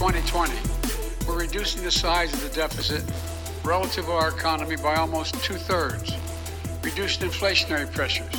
2020, 0.00 0.54
we're 1.28 1.38
reducing 1.38 1.82
the 1.84 1.90
size 1.90 2.32
of 2.32 2.42
the 2.42 2.48
deficit 2.56 3.04
relative 3.62 4.06
to 4.06 4.12
our 4.12 4.30
economy 4.30 4.74
by 4.74 4.94
almost 4.94 5.34
two 5.44 5.52
thirds, 5.52 6.16
reducing 6.82 7.28
inflationary 7.28 7.92
pressures, 7.92 8.32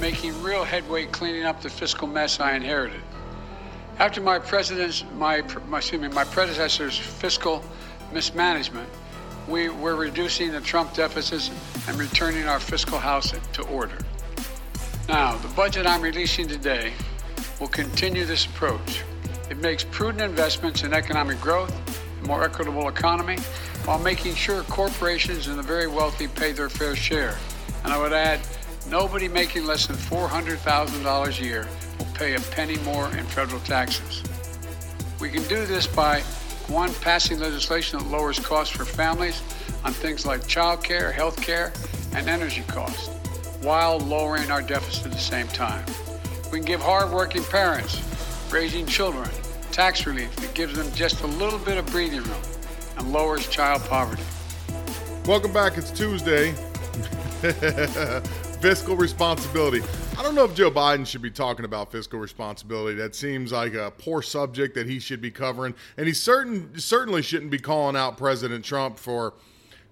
making 0.00 0.32
real 0.42 0.64
headway 0.64 1.04
cleaning 1.04 1.44
up 1.44 1.60
the 1.60 1.68
fiscal 1.68 2.08
mess 2.08 2.40
I 2.40 2.54
inherited. 2.54 3.02
After 3.98 4.22
my 4.22 4.38
president's, 4.38 5.04
my, 5.18 5.42
my, 5.68 5.76
excuse 5.76 6.00
me, 6.00 6.08
my 6.08 6.24
predecessor's 6.24 6.96
fiscal 6.96 7.62
mismanagement, 8.10 8.88
we 9.46 9.68
were 9.68 9.96
reducing 9.96 10.52
the 10.52 10.60
Trump 10.62 10.94
deficits 10.94 11.50
and 11.86 11.98
returning 11.98 12.46
our 12.46 12.58
fiscal 12.58 12.98
house 12.98 13.34
to 13.52 13.62
order. 13.64 13.98
Now, 15.06 15.36
the 15.36 15.48
budget 15.48 15.86
I'm 15.86 16.00
releasing 16.00 16.48
today 16.48 16.94
will 17.60 17.68
continue 17.68 18.24
this 18.24 18.46
approach. 18.46 19.04
It 19.50 19.58
makes 19.58 19.84
prudent 19.84 20.22
investments 20.22 20.84
in 20.84 20.94
economic 20.94 21.38
growth, 21.40 21.72
a 22.22 22.26
more 22.26 22.44
equitable 22.44 22.88
economy, 22.88 23.36
while 23.84 23.98
making 23.98 24.34
sure 24.34 24.62
corporations 24.64 25.48
and 25.48 25.58
the 25.58 25.62
very 25.62 25.86
wealthy 25.86 26.28
pay 26.28 26.52
their 26.52 26.70
fair 26.70 26.96
share. 26.96 27.36
And 27.84 27.92
I 27.92 27.98
would 27.98 28.14
add, 28.14 28.40
nobody 28.88 29.28
making 29.28 29.66
less 29.66 29.86
than 29.86 29.96
$400,000 29.96 31.40
a 31.40 31.44
year 31.44 31.68
will 31.98 32.06
pay 32.14 32.34
a 32.34 32.40
penny 32.40 32.78
more 32.78 33.08
in 33.16 33.24
federal 33.26 33.60
taxes. 33.60 34.22
We 35.20 35.28
can 35.28 35.42
do 35.44 35.66
this 35.66 35.86
by 35.86 36.20
one, 36.68 36.94
passing 36.94 37.38
legislation 37.38 37.98
that 37.98 38.08
lowers 38.08 38.38
costs 38.38 38.74
for 38.74 38.86
families 38.86 39.42
on 39.84 39.92
things 39.92 40.24
like 40.24 40.46
child 40.46 40.82
care, 40.82 41.12
health 41.12 41.40
care, 41.42 41.74
and 42.14 42.30
energy 42.30 42.62
costs, 42.66 43.08
while 43.60 43.98
lowering 43.98 44.50
our 44.50 44.62
deficit 44.62 45.06
at 45.06 45.12
the 45.12 45.18
same 45.18 45.48
time. 45.48 45.84
We 46.50 46.58
can 46.58 46.66
give 46.66 46.80
hardworking 46.80 47.44
parents 47.44 48.00
raising 48.50 48.86
children 48.86 49.28
tax 49.72 50.06
relief 50.06 50.34
that 50.36 50.54
gives 50.54 50.76
them 50.76 50.90
just 50.94 51.20
a 51.22 51.26
little 51.26 51.58
bit 51.58 51.76
of 51.76 51.86
breathing 51.86 52.22
room 52.22 52.42
and 52.96 53.12
lowers 53.12 53.48
child 53.48 53.82
poverty. 53.84 54.22
Welcome 55.26 55.52
back. 55.52 55.76
It's 55.76 55.90
Tuesday. 55.90 56.52
fiscal 58.64 58.96
responsibility. 58.96 59.82
I 60.16 60.22
don't 60.22 60.34
know 60.34 60.44
if 60.44 60.54
Joe 60.54 60.70
Biden 60.70 61.06
should 61.06 61.20
be 61.20 61.30
talking 61.30 61.64
about 61.64 61.92
fiscal 61.92 62.18
responsibility. 62.18 62.96
That 62.96 63.14
seems 63.14 63.52
like 63.52 63.74
a 63.74 63.92
poor 63.98 64.22
subject 64.22 64.74
that 64.76 64.86
he 64.86 65.00
should 65.00 65.20
be 65.20 65.30
covering, 65.30 65.74
and 65.96 66.06
he 66.06 66.14
certain 66.14 66.78
certainly 66.78 67.20
shouldn't 67.20 67.50
be 67.50 67.58
calling 67.58 67.96
out 67.96 68.16
President 68.16 68.64
Trump 68.64 68.98
for 68.98 69.34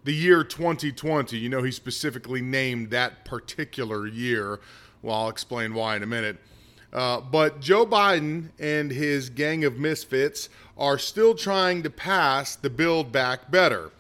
the 0.05 0.15
year 0.15 0.43
2020. 0.43 1.37
You 1.37 1.49
know, 1.49 1.63
he 1.63 1.71
specifically 1.71 2.41
named 2.41 2.91
that 2.91 3.25
particular 3.25 4.07
year. 4.07 4.61
Well, 5.03 5.17
I'll 5.17 5.29
explain 5.29 5.75
why 5.75 5.97
in 5.97 6.03
a 6.03 6.07
minute. 6.07 6.39
Uh, 6.93 7.21
but 7.21 7.61
Joe 7.61 7.87
Biden 7.87 8.51
and 8.59 8.91
his 8.91 9.31
gang 9.31 9.65
of 9.65 9.79
misfits 9.79 10.49
are 10.77 10.99
still 10.99 11.35
trying 11.35 11.83
to 11.83 11.91
pass 11.91 12.55
the 12.57 12.69
Build 12.69 13.11
Back 13.11 13.51
Better. 13.51 13.91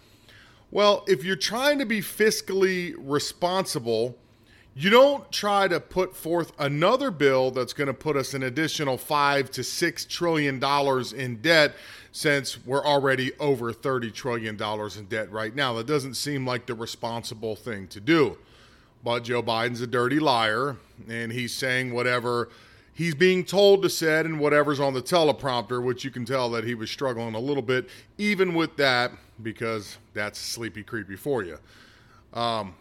Well, 0.71 1.05
if 1.07 1.25
you're 1.25 1.37
trying 1.37 1.78
to 1.78 1.87
be 1.87 2.00
fiscally 2.00 2.94
responsible, 2.99 4.16
you 4.75 4.89
don't 4.89 5.31
try 5.31 5.69
to 5.69 5.81
put 5.81 6.16
forth 6.16 6.53
another 6.59 7.11
bill 7.11 7.50
that's 7.50 7.75
going 7.75 7.89
to 7.89 7.94
put 7.94 8.16
us 8.16 8.33
an 8.33 8.43
additional 8.43 8.97
five 8.97 9.50
to 9.53 9.62
six 9.62 10.06
trillion 10.06 10.59
dollars 10.59 11.12
in 11.12 11.37
debt 11.43 11.75
since 12.11 12.65
we're 12.65 12.84
already 12.84 13.33
over 13.39 13.72
30 13.72 14.11
trillion 14.11 14.56
dollars 14.56 14.97
in 14.97 15.06
debt 15.06 15.31
right 15.31 15.55
now. 15.55 15.75
That 15.75 15.87
doesn't 15.87 16.15
seem 16.15 16.47
like 16.47 16.66
the 16.66 16.75
responsible 16.75 17.55
thing 17.55 17.87
to 17.89 18.00
do. 18.00 18.39
But 19.05 19.25
Joe 19.25 19.43
Biden's 19.43 19.81
a 19.81 19.87
dirty 19.87 20.21
liar, 20.21 20.77
and 21.09 21.33
he's 21.33 21.53
saying 21.53 21.93
whatever 21.93 22.49
he's 22.92 23.14
being 23.14 23.44
told 23.44 23.82
to 23.82 23.91
say 23.91 24.20
and 24.20 24.38
whatever's 24.38 24.80
on 24.80 24.94
the 24.94 25.03
teleprompter, 25.03 25.82
which 25.82 26.04
you 26.04 26.10
can 26.10 26.25
tell 26.25 26.50
that 26.50 26.64
he 26.64 26.75
was 26.75 26.91
struggling 26.91 27.34
a 27.34 27.41
little 27.41 27.62
bit, 27.62 27.88
even 28.19 28.54
with 28.54 28.76
that, 28.76 29.12
because 29.42 29.98
that's 30.14 30.38
sleepy, 30.38 30.82
creepy 30.82 31.16
for 31.16 31.42
you. 31.42 31.58
Um, 32.32 32.75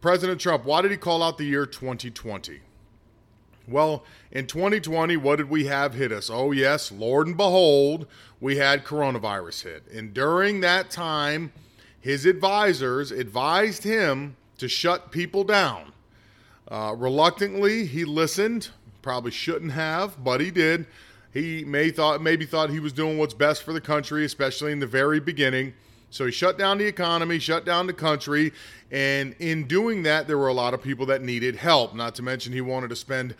President 0.00 0.40
Trump, 0.40 0.64
why 0.64 0.82
did 0.82 0.90
he 0.90 0.96
call 0.96 1.22
out 1.22 1.38
the 1.38 1.44
year 1.44 1.66
2020? 1.66 2.60
Well, 3.66 4.04
in 4.30 4.46
2020, 4.46 5.16
what 5.16 5.36
did 5.36 5.48
we 5.48 5.64
have 5.64 5.94
hit 5.94 6.12
us? 6.12 6.28
Oh, 6.28 6.52
yes, 6.52 6.92
Lord 6.92 7.26
and 7.26 7.36
behold, 7.36 8.06
we 8.38 8.56
had 8.56 8.84
coronavirus 8.84 9.62
hit. 9.62 9.86
And 9.90 10.12
during 10.12 10.60
that 10.60 10.90
time, 10.90 11.52
his 11.98 12.26
advisors 12.26 13.10
advised 13.10 13.84
him 13.84 14.36
to 14.58 14.68
shut 14.68 15.10
people 15.10 15.44
down. 15.44 15.92
Uh, 16.68 16.94
reluctantly, 16.96 17.86
he 17.86 18.04
listened. 18.04 18.68
Probably 19.04 19.32
shouldn't 19.32 19.72
have, 19.72 20.24
but 20.24 20.40
he 20.40 20.50
did. 20.50 20.86
He 21.30 21.62
may 21.62 21.90
thought 21.90 22.22
maybe 22.22 22.46
thought 22.46 22.70
he 22.70 22.80
was 22.80 22.94
doing 22.94 23.18
what's 23.18 23.34
best 23.34 23.62
for 23.62 23.74
the 23.74 23.80
country, 23.80 24.24
especially 24.24 24.72
in 24.72 24.78
the 24.78 24.86
very 24.86 25.20
beginning. 25.20 25.74
So 26.08 26.24
he 26.24 26.32
shut 26.32 26.56
down 26.56 26.78
the 26.78 26.86
economy, 26.86 27.38
shut 27.38 27.66
down 27.66 27.86
the 27.86 27.92
country, 27.92 28.54
and 28.90 29.36
in 29.40 29.66
doing 29.66 30.04
that, 30.04 30.26
there 30.26 30.38
were 30.38 30.48
a 30.48 30.54
lot 30.54 30.72
of 30.72 30.82
people 30.82 31.04
that 31.06 31.20
needed 31.20 31.54
help. 31.54 31.94
Not 31.94 32.14
to 32.14 32.22
mention, 32.22 32.54
he 32.54 32.62
wanted 32.62 32.88
to 32.88 32.96
spend 32.96 33.34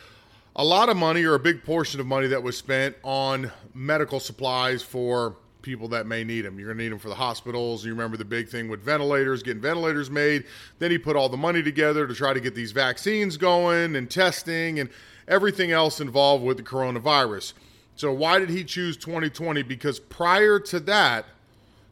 a 0.55 0.63
lot 0.63 0.91
of 0.91 0.99
money 0.99 1.25
or 1.25 1.35
a 1.35 1.41
big 1.41 1.65
portion 1.65 1.99
of 1.99 2.07
money 2.07 2.27
that 2.27 2.43
was 2.43 2.59
spent 2.59 2.95
on 3.03 3.51
medical 3.73 4.21
supplies 4.21 4.83
for 4.83 5.35
people 5.63 5.89
that 5.89 6.07
may 6.07 6.25
need 6.25 6.43
them. 6.43 6.59
You're 6.59 6.69
going 6.69 6.77
to 6.77 6.85
need 6.85 6.93
them 6.93 6.99
for 6.99 7.09
the 7.09 7.15
hospitals. 7.15 7.87
You 7.87 7.93
remember 7.93 8.19
the 8.19 8.25
big 8.27 8.51
thing 8.51 8.69
with 8.69 8.83
ventilators, 8.83 9.43
getting 9.43 9.63
ventilators 9.63 10.11
made. 10.11 10.45
Then 10.79 10.91
he 10.91 10.99
put 10.99 11.17
all 11.17 11.31
the 11.31 11.39
money 11.39 11.63
together 11.63 12.07
to 12.07 12.15
try 12.15 12.35
to 12.35 12.41
get 12.41 12.55
these 12.55 12.73
vaccines 12.73 13.39
going 13.39 13.97
and 13.97 14.11
testing 14.11 14.79
and 14.79 14.91
everything 15.29 15.71
else 15.71 16.01
involved 16.01 16.45
with 16.45 16.57
the 16.57 16.63
coronavirus. 16.63 17.53
So, 17.97 18.13
why 18.13 18.39
did 18.39 18.51
he 18.51 18.65
choose 18.65 18.97
2020? 18.97 19.63
Because 19.63 20.01
prior 20.01 20.59
to 20.61 20.81
that, 20.81 21.27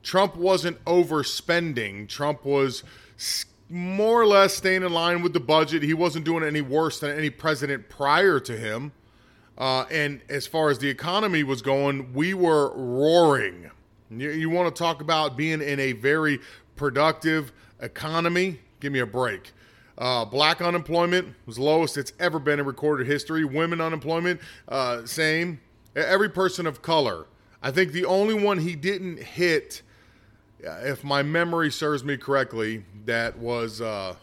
Trump 0.03 0.37
wasn't 0.37 0.85
overspending. 0.85 2.09
Trump 2.09 2.45
was 2.45 2.83
more 3.69 4.21
or 4.21 4.27
less 4.27 4.55
staying 4.55 4.83
in 4.83 4.93
line 4.93 5.23
with 5.23 5.33
the 5.33 5.41
budget. 5.41 5.83
He 5.83 5.95
wasn't 5.95 6.25
doing 6.25 6.45
any 6.45 6.61
worse 6.61 7.01
than 7.01 7.17
any 7.17 7.31
president 7.31 7.89
prior 7.89 8.41
to 8.41 8.57
him. 8.57 8.93
Uh, 9.57 9.85
and 9.91 10.21
as 10.29 10.47
far 10.47 10.71
as 10.71 10.79
the 10.79 10.89
economy 10.89 11.43
was 11.45 11.63
going, 11.63 12.13
we 12.13 12.35
were 12.35 12.73
roaring. 12.75 13.71
You, 14.11 14.31
you 14.31 14.51
want 14.51 14.75
to 14.75 14.79
talk 14.79 15.01
about 15.01 15.37
being 15.37 15.61
in 15.61 15.79
a 15.79 15.93
very 15.93 16.41
productive 16.77 17.53
economy? 17.81 18.61
Give 18.81 18.93
me 18.93 18.99
a 18.99 19.07
break. 19.07 19.53
Uh, 19.99 20.25
black 20.25 20.61
unemployment 20.61 21.35
was 21.47 21.59
lowest 21.59 21.97
it's 21.99 22.13
ever 22.19 22.39
been 22.39 22.59
in 22.59 22.67
recorded 22.67 23.07
history. 23.07 23.45
Women 23.45 23.81
unemployment, 23.81 24.41
uh, 24.69 25.05
same. 25.05 25.61
Every 25.95 26.31
person 26.31 26.67
of 26.67 26.81
color. 26.81 27.27
I 27.63 27.71
think 27.71 27.93
the 27.93 28.07
only 28.07 28.35
one 28.35 28.59
he 28.59 28.75
didn't 28.75 29.19
hit 29.19 29.83
if 30.63 31.03
my 31.05 31.23
memory 31.23 31.71
serves 31.71 32.05
me 32.05 32.17
correctly, 32.17 32.85
that 33.05 33.39
was 33.39 33.81
uh, 33.81 34.15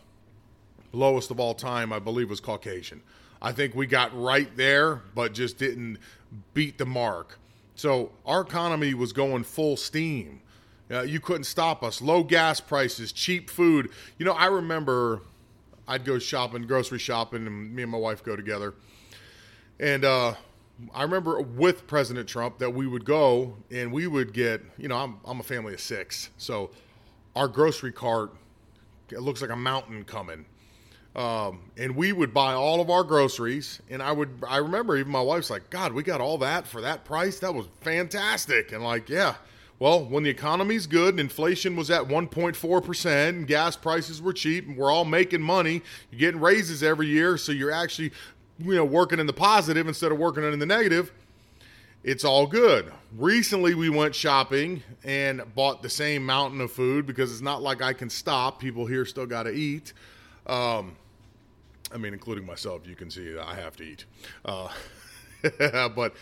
lowest 0.94 1.32
of 1.32 1.40
all 1.40 1.54
time, 1.54 1.92
I 1.92 2.00
believe, 2.00 2.30
was 2.30 2.40
Caucasian. 2.40 3.02
I 3.42 3.52
think 3.52 3.76
we 3.76 3.88
got 3.88 4.18
right 4.18 4.56
there, 4.56 5.02
but 5.16 5.34
just 5.34 5.58
didn't 5.58 5.98
beat 6.54 6.78
the 6.78 6.86
mark. 6.86 7.40
So 7.76 8.12
our 8.26 8.42
economy 8.42 8.94
was 8.94 9.14
going 9.14 9.44
full 9.44 9.78
steam. 9.78 10.42
Uh, 10.92 11.02
you 11.02 11.20
couldn't 11.20 11.44
stop 11.44 11.84
us. 11.84 12.02
Low 12.02 12.24
gas 12.24 12.60
prices, 12.60 13.12
cheap 13.12 13.50
food. 13.50 13.90
You 14.18 14.26
know, 14.26 14.34
I 14.34 14.48
remember 14.48 15.22
I'd 15.90 16.06
go 16.06 16.20
shopping, 16.20 16.68
grocery 16.68 17.00
shopping, 17.00 17.48
and 17.48 17.76
me 17.76 17.82
and 17.82 17.92
my 17.92 17.98
wife 17.98 18.24
go 18.24 18.36
together. 18.36 18.76
And 19.80 20.06
uh, 20.06 20.36
I 20.94 21.02
remember 21.02 21.42
with 21.42 21.88
President 21.88 22.30
Trump 22.30 22.60
that 22.60 22.70
we 22.70 22.86
would 22.86 23.06
go 23.06 23.58
and 23.72 23.92
we 23.92 24.06
would 24.06 24.32
get, 24.32 24.62
you 24.78 24.88
know, 24.88 24.98
I'm, 24.98 25.20
I'm 25.26 25.40
a 25.40 25.44
family 25.44 25.74
of 25.74 25.82
six. 25.82 26.30
So 26.38 26.70
our 27.36 27.48
grocery 27.48 27.92
cart, 27.92 28.36
it 29.10 29.22
looks 29.22 29.42
like 29.42 29.50
a 29.50 29.56
mountain 29.56 30.04
coming. 30.04 30.46
Um, 31.16 31.72
and 31.76 31.96
we 31.96 32.14
would 32.14 32.36
buy 32.36 32.54
all 32.54 32.82
of 32.82 32.92
our 32.92 33.04
groceries. 33.04 33.82
And 33.90 34.04
I 34.04 34.12
would, 34.12 34.44
I 34.48 34.58
remember 34.58 34.96
even 34.96 35.12
my 35.12 35.22
wife's 35.22 35.50
like, 35.50 35.72
God, 35.72 35.92
we 35.94 36.04
got 36.04 36.22
all 36.22 36.38
that 36.38 36.68
for 36.68 36.82
that 36.82 37.04
price. 37.04 37.40
That 37.40 37.56
was 37.56 37.66
fantastic. 37.82 38.74
And 38.74 38.84
like, 38.84 39.10
yeah. 39.10 39.36
Well, 39.80 40.04
when 40.04 40.24
the 40.24 40.30
economy's 40.30 40.88
good 40.88 41.12
and 41.12 41.20
inflation 41.22 41.76
was 41.76 41.90
at 41.90 42.04
1.4% 42.04 43.30
and 43.30 43.48
gas 43.48 43.78
prices 43.78 44.22
were 44.22 44.34
cheap 44.34 44.68
and 44.68 44.78
we're 44.78 44.92
all 44.92 45.06
making 45.06 45.42
money, 45.42 45.82
you're 46.12 46.20
getting 46.20 46.42
raises 46.42 46.84
every 46.84 47.08
year. 47.08 47.38
So 47.38 47.52
you're 47.52 47.72
actually 47.72 48.12
you 48.60 48.76
know 48.76 48.86
working 48.86 49.20
in 49.20 49.28
the 49.28 49.34
positive 49.34 49.88
instead 49.88 50.12
of 50.12 50.18
working 50.18 50.44
in 50.44 50.60
the 50.60 50.66
negative 50.66 51.14
it's 52.04 52.24
all 52.24 52.48
good. 52.48 52.92
Recently, 53.18 53.76
we 53.76 53.90
went 53.90 54.16
shopping 54.16 54.84
and 55.04 55.44
bought 55.56 55.82
the 55.84 55.90
same 55.90 56.26
mountain 56.26 56.62
of 56.62 56.72
food 56.72 57.06
because 57.06 57.32
it's 57.32 57.42
not 57.42 57.62
like 57.62 57.82
I 57.82 57.94
can 57.94 58.10
stop. 58.10 58.60
People 58.60 58.86
here 58.86 59.06
still 59.06 59.26
got 59.26 59.44
to 59.44 59.52
eat. 59.52 59.94
Um, 60.48 60.96
I 61.94 61.98
mean, 61.98 62.14
including 62.14 62.46
myself, 62.46 62.88
you 62.88 62.96
can 62.96 63.10
see 63.10 63.38
I 63.38 63.56
have 63.56 63.76
to 63.78 63.84
eat. 63.84 64.06
Uh, 64.46 64.70
but 65.90 66.14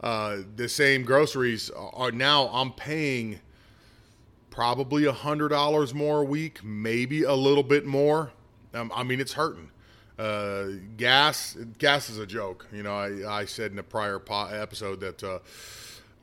uh, 0.00 0.38
the 0.56 0.68
same 0.68 1.04
groceries 1.04 1.70
are 1.70 2.12
now 2.12 2.48
I'm 2.48 2.72
paying 2.72 3.40
probably 4.50 5.04
a 5.04 5.12
hundred 5.12 5.48
dollars 5.48 5.92
more 5.94 6.20
a 6.20 6.24
week, 6.24 6.62
maybe 6.62 7.24
a 7.24 7.34
little 7.34 7.62
bit 7.62 7.84
more. 7.86 8.32
Um, 8.72 8.92
I 8.94 9.02
mean, 9.02 9.20
it's 9.20 9.32
hurting. 9.32 9.70
Uh, 10.18 10.66
gas, 10.96 11.56
gas 11.78 12.08
is 12.08 12.18
a 12.18 12.26
joke. 12.26 12.66
You 12.72 12.84
know, 12.84 12.94
I, 12.94 13.40
I 13.40 13.44
said 13.46 13.72
in 13.72 13.78
a 13.78 13.82
prior 13.82 14.20
po- 14.20 14.46
episode 14.46 15.00
that 15.00 15.24
uh, 15.24 15.40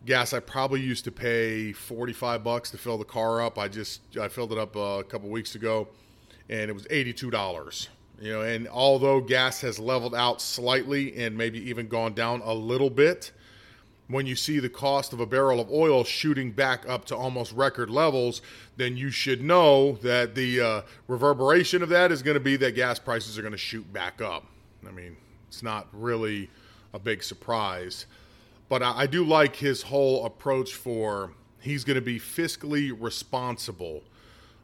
gas 0.05 0.31
I 0.31 0.39
probably 0.39 0.79
used 0.79 1.03
to 1.05 1.11
pay 1.11 1.73
forty 1.73 2.13
five 2.13 2.43
bucks 2.43 2.71
to 2.71 2.77
fill 2.77 2.97
the 2.97 3.05
car 3.05 3.41
up. 3.41 3.57
I 3.57 3.67
just 3.67 4.01
I 4.17 4.29
filled 4.29 4.53
it 4.53 4.57
up 4.57 4.75
uh, 4.75 4.99
a 4.99 5.03
couple 5.03 5.29
weeks 5.29 5.55
ago, 5.55 5.89
and 6.49 6.69
it 6.69 6.73
was 6.73 6.87
eighty 6.89 7.11
two 7.13 7.31
dollars. 7.31 7.89
You 8.21 8.33
know, 8.33 8.41
and 8.41 8.67
although 8.69 9.19
gas 9.19 9.61
has 9.61 9.79
leveled 9.79 10.13
out 10.13 10.41
slightly 10.41 11.17
and 11.17 11.35
maybe 11.35 11.59
even 11.69 11.87
gone 11.87 12.13
down 12.13 12.41
a 12.45 12.53
little 12.53 12.91
bit, 12.91 13.31
when 14.11 14.25
you 14.25 14.35
see 14.35 14.59
the 14.59 14.69
cost 14.69 15.13
of 15.13 15.19
a 15.19 15.25
barrel 15.25 15.59
of 15.59 15.69
oil 15.71 16.03
shooting 16.03 16.51
back 16.51 16.87
up 16.87 17.05
to 17.05 17.15
almost 17.15 17.51
record 17.53 17.89
levels, 17.89 18.41
then 18.77 18.97
you 18.97 19.09
should 19.09 19.41
know 19.41 19.93
that 20.03 20.35
the 20.35 20.59
uh, 20.59 20.81
reverberation 21.07 21.81
of 21.83 21.89
that 21.89 22.11
is 22.11 22.21
going 22.21 22.35
to 22.35 22.41
be 22.41 22.55
that 22.57 22.75
gas 22.75 22.99
prices 22.99 23.37
are 23.37 23.41
going 23.41 23.51
to 23.51 23.57
shoot 23.57 23.91
back 23.93 24.21
up. 24.21 24.45
I 24.87 24.91
mean, 24.91 25.17
it's 25.47 25.63
not 25.63 25.87
really 25.93 26.49
a 26.93 26.99
big 26.99 27.23
surprise. 27.23 28.05
But 28.69 28.81
I, 28.81 28.99
I 28.99 29.07
do 29.07 29.23
like 29.23 29.55
his 29.55 29.83
whole 29.83 30.25
approach 30.25 30.73
for 30.73 31.33
he's 31.59 31.83
going 31.83 31.95
to 31.95 32.01
be 32.01 32.19
fiscally 32.19 32.95
responsible. 32.97 34.03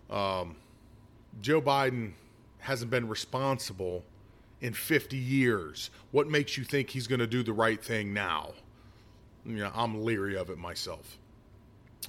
Um, 0.09 0.55
Joe 1.41 1.61
Biden 1.61 2.13
hasn't 2.59 2.89
been 2.89 3.07
responsible 3.07 4.03
in 4.61 4.73
50 4.73 5.17
years. 5.17 5.89
What 6.11 6.27
makes 6.27 6.57
you 6.57 6.63
think 6.63 6.89
he's 6.89 7.07
going 7.07 7.19
to 7.19 7.27
do 7.27 7.43
the 7.43 7.53
right 7.53 7.83
thing 7.83 8.13
now? 8.13 8.53
You 9.47 9.57
know, 9.57 9.71
I'm 9.73 10.03
leery 10.03 10.35
of 10.35 10.49
it 10.49 10.57
myself. 10.57 11.17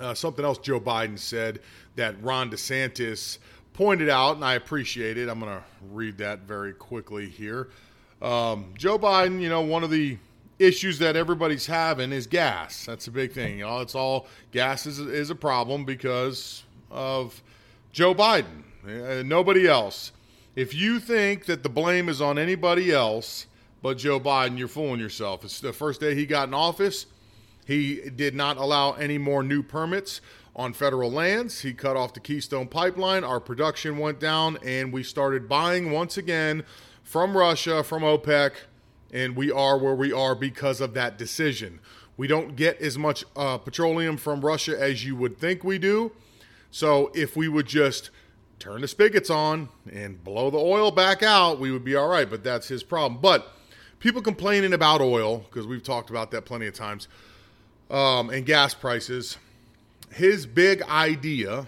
Uh, 0.00 0.14
something 0.14 0.44
else 0.44 0.58
Joe 0.58 0.80
Biden 0.80 1.18
said 1.18 1.60
that 1.96 2.20
Ron 2.22 2.50
DeSantis 2.50 3.38
pointed 3.72 4.08
out, 4.08 4.36
and 4.36 4.44
I 4.44 4.54
appreciate 4.54 5.16
it. 5.16 5.28
I'm 5.28 5.40
going 5.40 5.52
to 5.52 5.62
read 5.90 6.18
that 6.18 6.40
very 6.40 6.72
quickly 6.72 7.28
here. 7.28 7.68
Um, 8.20 8.74
Joe 8.76 8.98
Biden, 8.98 9.40
you 9.40 9.48
know, 9.48 9.60
one 9.60 9.84
of 9.84 9.90
the 9.90 10.18
issues 10.58 10.98
that 10.98 11.14
everybody's 11.14 11.66
having 11.66 12.12
is 12.12 12.26
gas. 12.26 12.84
That's 12.84 13.06
a 13.06 13.12
big 13.12 13.32
thing. 13.32 13.58
You 13.58 13.66
know, 13.66 13.80
it's 13.80 13.94
all 13.94 14.26
gas 14.50 14.86
is, 14.86 14.98
is 14.98 15.30
a 15.30 15.34
problem 15.36 15.84
because 15.84 16.64
of 16.90 17.40
Joe 17.92 18.14
Biden, 18.14 18.64
uh, 18.84 19.22
nobody 19.22 19.68
else. 19.68 20.12
If 20.56 20.74
you 20.74 20.98
think 20.98 21.46
that 21.46 21.62
the 21.62 21.68
blame 21.68 22.08
is 22.08 22.20
on 22.20 22.38
anybody 22.38 22.90
else 22.90 23.46
but 23.80 23.98
Joe 23.98 24.18
Biden, 24.18 24.58
you're 24.58 24.66
fooling 24.66 24.98
yourself. 24.98 25.44
It's 25.44 25.60
the 25.60 25.72
first 25.72 26.00
day 26.00 26.14
he 26.14 26.26
got 26.26 26.48
in 26.48 26.54
office. 26.54 27.06
He 27.68 28.08
did 28.08 28.34
not 28.34 28.56
allow 28.56 28.92
any 28.92 29.18
more 29.18 29.42
new 29.42 29.62
permits 29.62 30.22
on 30.56 30.72
federal 30.72 31.12
lands. 31.12 31.60
He 31.60 31.74
cut 31.74 31.98
off 31.98 32.14
the 32.14 32.20
Keystone 32.20 32.66
Pipeline. 32.66 33.24
Our 33.24 33.40
production 33.40 33.98
went 33.98 34.18
down, 34.18 34.56
and 34.64 34.90
we 34.90 35.02
started 35.02 35.50
buying 35.50 35.90
once 35.90 36.16
again 36.16 36.64
from 37.02 37.36
Russia, 37.36 37.84
from 37.84 38.04
OPEC, 38.04 38.52
and 39.12 39.36
we 39.36 39.52
are 39.52 39.76
where 39.76 39.94
we 39.94 40.14
are 40.14 40.34
because 40.34 40.80
of 40.80 40.94
that 40.94 41.18
decision. 41.18 41.80
We 42.16 42.26
don't 42.26 42.56
get 42.56 42.80
as 42.80 42.96
much 42.96 43.26
uh, 43.36 43.58
petroleum 43.58 44.16
from 44.16 44.40
Russia 44.40 44.74
as 44.80 45.04
you 45.04 45.14
would 45.16 45.36
think 45.36 45.62
we 45.62 45.76
do. 45.76 46.12
So 46.70 47.12
if 47.14 47.36
we 47.36 47.48
would 47.48 47.66
just 47.66 48.08
turn 48.58 48.80
the 48.80 48.88
spigots 48.88 49.28
on 49.28 49.68
and 49.92 50.24
blow 50.24 50.48
the 50.48 50.56
oil 50.56 50.90
back 50.90 51.22
out, 51.22 51.60
we 51.60 51.70
would 51.70 51.84
be 51.84 51.94
all 51.96 52.08
right. 52.08 52.30
But 52.30 52.42
that's 52.42 52.68
his 52.68 52.82
problem. 52.82 53.20
But 53.20 53.52
people 53.98 54.22
complaining 54.22 54.72
about 54.72 55.02
oil, 55.02 55.40
because 55.50 55.66
we've 55.66 55.82
talked 55.82 56.08
about 56.08 56.30
that 56.30 56.46
plenty 56.46 56.66
of 56.66 56.72
times, 56.72 57.08
um, 57.90 58.30
and 58.30 58.44
gas 58.44 58.74
prices, 58.74 59.38
his 60.12 60.46
big 60.46 60.82
idea 60.82 61.66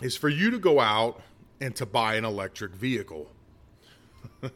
is 0.00 0.16
for 0.16 0.28
you 0.28 0.50
to 0.50 0.58
go 0.58 0.80
out 0.80 1.20
and 1.60 1.74
to 1.76 1.86
buy 1.86 2.14
an 2.16 2.24
electric 2.24 2.72
vehicle. 2.72 3.28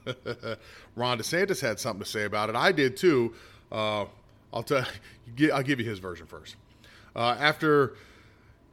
Ron 0.97 1.19
DeSantis 1.19 1.61
had 1.61 1.79
something 1.79 2.03
to 2.03 2.08
say 2.08 2.25
about 2.25 2.49
it. 2.50 2.56
I 2.56 2.73
did 2.73 2.97
too. 2.97 3.35
Uh, 3.70 4.06
I'll 4.53 4.62
tell. 4.62 4.85
I'll 5.53 5.62
give 5.62 5.79
you 5.81 5.88
his 5.88 5.99
version 5.99 6.26
first. 6.26 6.56
Uh, 7.14 7.37
after 7.38 7.94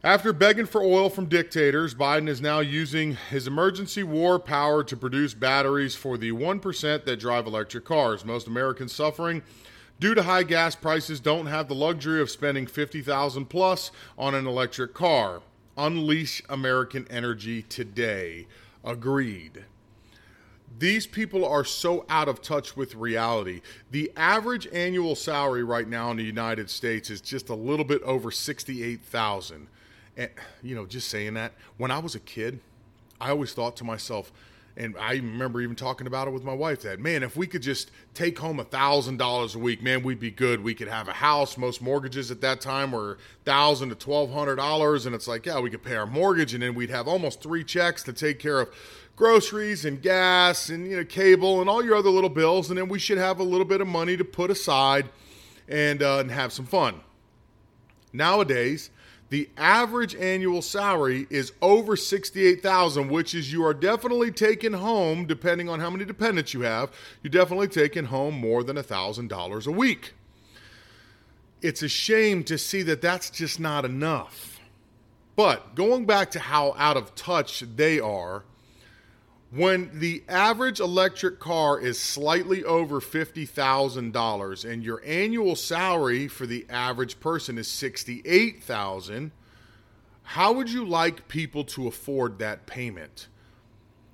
after 0.04 0.34
begging 0.34 0.66
for 0.66 0.82
oil 0.82 1.10
from 1.10 1.28
dictators, 1.28 1.96
Biden 1.96 2.28
is 2.28 2.42
now 2.42 2.60
using 2.60 3.16
his 3.30 3.48
emergency 3.48 4.04
war 4.04 4.38
power 4.38 4.84
to 4.84 4.98
produce 4.98 5.34
batteries 5.34 5.96
for 5.96 6.18
the 6.18 6.32
1% 6.34 7.06
that 7.06 7.20
drive 7.22 7.48
electric 7.48 7.86
cars. 7.86 8.26
Most 8.26 8.48
Americans 8.48 8.92
suffering 8.92 9.44
due 10.04 10.14
to 10.14 10.24
high 10.24 10.44
gas 10.44 10.76
prices 10.76 11.22
don't 11.22 11.46
have 11.46 11.70
the 11.70 11.74
luxury 11.74 12.22
of 12.22 12.30
spending 12.30 12.68
50,000 12.68 13.46
plus 13.46 13.90
on 14.18 14.36
an 14.36 14.46
electric 14.46 14.94
car. 14.94 15.42
Unleash 15.78 16.42
American 16.50 17.08
energy 17.10 17.62
today. 17.62 18.46
Agreed. 18.84 19.64
These 20.78 21.08
people 21.08 21.46
are 21.46 21.64
so 21.64 22.06
out 22.10 22.28
of 22.28 22.42
touch 22.42 22.76
with 22.76 22.96
reality. 22.96 23.62
The 23.92 24.12
average 24.18 24.68
annual 24.74 25.16
salary 25.16 25.64
right 25.64 25.88
now 25.88 26.12
in 26.12 26.18
the 26.18 26.24
United 26.24 26.70
States 26.70 27.10
is 27.10 27.22
just 27.22 27.48
a 27.48 27.56
little 27.56 27.86
bit 27.86 28.02
over 28.02 28.30
68,000. 28.30 29.70
And, 30.18 30.30
you 30.62 30.76
know, 30.76 30.86
just 30.86 31.08
saying 31.08 31.36
that, 31.36 31.54
when 31.78 31.92
I 31.92 32.00
was 32.00 32.14
a 32.14 32.20
kid, 32.20 32.60
I 33.22 33.30
always 33.30 33.54
thought 33.54 33.78
to 33.78 33.86
myself, 33.86 34.34
and 34.76 34.96
I 34.98 35.14
remember 35.14 35.62
even 35.62 35.76
talking 35.76 36.08
about 36.08 36.28
it 36.28 36.32
with 36.32 36.44
my 36.44 36.54
wife 36.54 36.82
that, 36.82 37.00
man, 37.00 37.22
if 37.22 37.38
we 37.38 37.46
could 37.46 37.62
just 37.62 37.92
take 38.16 38.40
home 38.40 38.60
a 38.60 38.66
$1,000 38.66 39.56
a 39.56 39.60
week, 39.60 39.84
man, 39.84 40.02
we'd 40.02 40.20
be 40.20 40.32
good. 40.32 40.64
We 40.64 40.74
could 40.74 40.88
have 40.88 41.08
a 41.08 41.14
house. 41.14 41.58
Most 41.60 41.80
mortgages 41.80 42.32
at 42.32 42.42
that 42.42 42.60
time 42.60 42.92
were 42.92 43.20
1000 43.44 43.90
to 43.90 43.96
$1,200. 43.96 45.06
And 45.06 45.14
it's 45.14 45.28
like, 45.28 45.46
yeah, 45.46 45.60
we 45.60 45.70
could 45.70 45.84
pay 45.84 45.96
our 45.96 46.08
mortgage 46.08 46.56
and 46.56 46.64
then 46.64 46.74
we'd 46.74 46.90
have 46.90 47.08
almost 47.08 47.42
three 47.42 47.64
checks 47.64 48.02
to 48.04 48.14
take 48.14 48.40
care 48.40 48.60
of 48.60 48.74
groceries 49.16 49.86
and 49.86 50.02
gas 50.02 50.70
and, 50.70 50.90
you 50.90 50.98
know, 50.98 51.06
cable 51.06 51.62
and 51.62 51.70
all 51.70 51.86
your 51.86 51.96
other 51.96 52.10
little 52.10 52.30
bills. 52.30 52.70
And 52.70 52.78
then 52.78 52.90
we 52.90 52.98
should 52.98 53.20
have 53.20 53.40
a 53.40 53.44
little 53.44 53.66
bit 53.66 53.80
of 53.80 53.88
money 53.88 54.18
to 54.18 54.26
put 54.26 54.50
aside 54.50 55.08
and, 55.70 56.02
uh, 56.02 56.18
and 56.18 56.32
have 56.32 56.52
some 56.52 56.66
fun. 56.66 57.02
Nowadays, 58.12 58.90
the 59.34 59.50
average 59.58 60.14
annual 60.14 60.62
salary 60.62 61.26
is 61.32 61.54
over 61.60 61.96
68,000, 61.96 63.10
which 63.10 63.34
is 63.34 63.52
you 63.52 63.66
are 63.66 63.74
definitely 63.74 64.30
taking 64.30 64.74
home 64.74 65.26
depending 65.26 65.68
on 65.68 65.80
how 65.80 65.90
many 65.90 66.06
dependents 66.06 66.54
you 66.54 66.62
have, 66.62 66.92
you're 67.24 67.32
definitely 67.32 67.68
taking 67.68 68.06
home 68.06 68.36
more 68.36 68.64
than 68.64 68.78
$1,000 68.78 69.66
a 69.66 69.72
week. 69.72 70.14
It's 71.64 71.82
a 71.82 71.88
shame 71.88 72.44
to 72.44 72.60
see 72.60 72.84
that 72.84 73.02
that's 73.02 73.32
just 73.32 73.60
not 73.60 73.86
enough. 73.86 74.60
But 75.36 75.74
going 75.74 76.06
back 76.06 76.30
to 76.32 76.40
how 76.40 76.76
out 76.78 76.96
of 76.96 77.16
touch 77.16 77.62
they 77.76 78.00
are, 78.00 78.44
when 79.56 79.92
the 80.00 80.24
average 80.28 80.80
electric 80.80 81.40
car 81.40 81.80
is 81.80 82.00
slightly 82.00 82.64
over 82.64 83.00
$50,000 83.00 84.72
and 84.72 84.84
your 84.84 85.02
annual 85.06 85.56
salary 85.56 86.28
for 86.28 86.48
the 86.48 86.66
average 86.70 87.20
person 87.20 87.60
is 87.60 87.68
68,000, 87.68 89.32
how 90.24 90.54
would 90.54 90.72
you 90.72 90.84
like 90.84 91.28
people 91.28 91.64
to 91.66 91.88
afford 91.88 92.40
that 92.40 92.66
payment? 92.66 93.28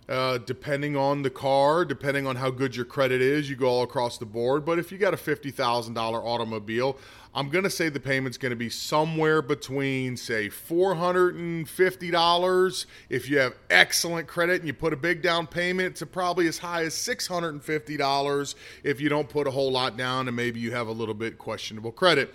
Uh, 0.09 0.39
depending 0.39 0.97
on 0.97 1.21
the 1.21 1.29
car, 1.29 1.85
depending 1.85 2.25
on 2.25 2.35
how 2.35 2.49
good 2.49 2.75
your 2.75 2.83
credit 2.83 3.21
is, 3.21 3.47
you 3.47 3.55
go 3.55 3.67
all 3.67 3.83
across 3.83 4.17
the 4.17 4.25
board. 4.25 4.65
But 4.65 4.79
if 4.79 4.91
you 4.91 4.97
got 4.97 5.13
a 5.13 5.17
$50,000 5.17 5.95
automobile, 5.95 6.97
I'm 7.35 7.49
to 7.63 7.69
say 7.69 7.89
the 7.89 7.99
payment's 7.99 8.39
to 8.49 8.55
be 8.55 8.69
somewhere 8.69 9.43
between, 9.43 10.17
say, 10.17 10.49
$450 10.49 12.85
if 13.09 13.29
you 13.29 13.37
have 13.37 13.53
excellent 13.69 14.27
credit 14.27 14.61
and 14.61 14.65
you 14.65 14.73
put 14.73 14.93
a 14.93 14.97
big 14.97 15.21
down 15.21 15.45
payment 15.45 15.95
to 15.97 16.07
probably 16.07 16.47
as 16.47 16.57
high 16.57 16.85
as 16.85 16.95
$650 16.95 18.55
if 18.83 18.99
you 18.99 19.09
don't 19.09 19.29
put 19.29 19.45
a 19.45 19.51
whole 19.51 19.71
lot 19.71 19.95
down 19.95 20.27
and 20.27 20.35
maybe 20.35 20.59
you 20.59 20.71
have 20.71 20.87
a 20.87 20.91
little 20.91 21.13
bit 21.13 21.37
questionable 21.37 21.91
credit. 21.91 22.33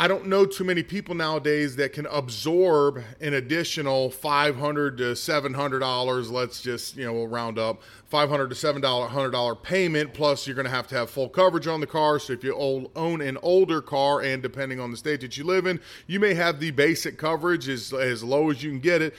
I 0.00 0.06
don't 0.06 0.26
know 0.26 0.46
too 0.46 0.62
many 0.62 0.84
people 0.84 1.16
nowadays 1.16 1.74
that 1.74 1.92
can 1.92 2.06
absorb 2.06 3.02
an 3.20 3.34
additional 3.34 4.10
five 4.10 4.54
hundred 4.54 4.96
to 4.98 5.16
seven 5.16 5.52
hundred 5.52 5.80
dollars. 5.80 6.30
Let's 6.30 6.62
just 6.62 6.96
you 6.96 7.04
know 7.04 7.12
we'll 7.12 7.26
round 7.26 7.58
up 7.58 7.82
five 8.04 8.28
hundred 8.28 8.50
to 8.50 8.54
seven 8.54 8.80
dollar 8.80 9.08
hundred 9.08 9.32
dollar 9.32 9.56
payment. 9.56 10.14
Plus 10.14 10.46
you're 10.46 10.54
going 10.54 10.66
to 10.66 10.70
have 10.70 10.86
to 10.88 10.94
have 10.94 11.10
full 11.10 11.28
coverage 11.28 11.66
on 11.66 11.80
the 11.80 11.86
car. 11.86 12.20
So 12.20 12.32
if 12.32 12.44
you 12.44 12.54
own 12.94 13.20
an 13.20 13.38
older 13.42 13.82
car 13.82 14.20
and 14.20 14.40
depending 14.40 14.78
on 14.78 14.92
the 14.92 14.96
state 14.96 15.20
that 15.22 15.36
you 15.36 15.42
live 15.42 15.66
in, 15.66 15.80
you 16.06 16.20
may 16.20 16.32
have 16.34 16.60
the 16.60 16.70
basic 16.70 17.18
coverage 17.18 17.68
as 17.68 17.92
as 17.92 18.22
low 18.22 18.50
as 18.50 18.62
you 18.62 18.70
can 18.70 18.78
get 18.78 19.02
it 19.02 19.14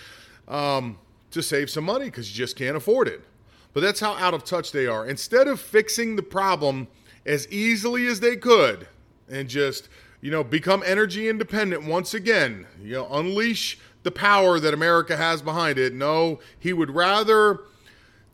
um, 0.48 0.98
to 1.32 1.44
save 1.44 1.70
some 1.70 1.84
money 1.84 2.06
because 2.06 2.32
you 2.32 2.38
just 2.38 2.56
can't 2.56 2.78
afford 2.78 3.10
it. 3.10 3.22
But 3.74 3.82
that's 3.82 4.00
how 4.00 4.14
out 4.14 4.34
of 4.34 4.46
touch 4.46 4.72
they 4.72 4.88
are. 4.88 5.06
Instead 5.06 5.50
of 5.50 5.60
fixing 5.60 6.16
the 6.16 6.24
problem 6.24 6.88
as 7.26 7.50
easily 7.50 8.08
as 8.08 8.22
they 8.22 8.38
could 8.38 8.88
and 9.30 9.50
just 9.50 9.90
you 10.22 10.32
know 10.32 10.44
become 10.44 10.84
energy 10.86 11.30
independent 11.30 11.84
once 11.86 12.14
again. 12.14 12.68
You 12.82 12.94
know, 12.94 13.08
unleash 13.12 13.80
the 14.04 14.12
power 14.12 14.60
that 14.60 14.74
America 14.74 15.18
has 15.18 15.42
behind 15.42 15.78
it. 15.78 15.94
No, 15.94 16.40
he 16.60 16.74
would 16.74 16.92
rather 16.92 17.62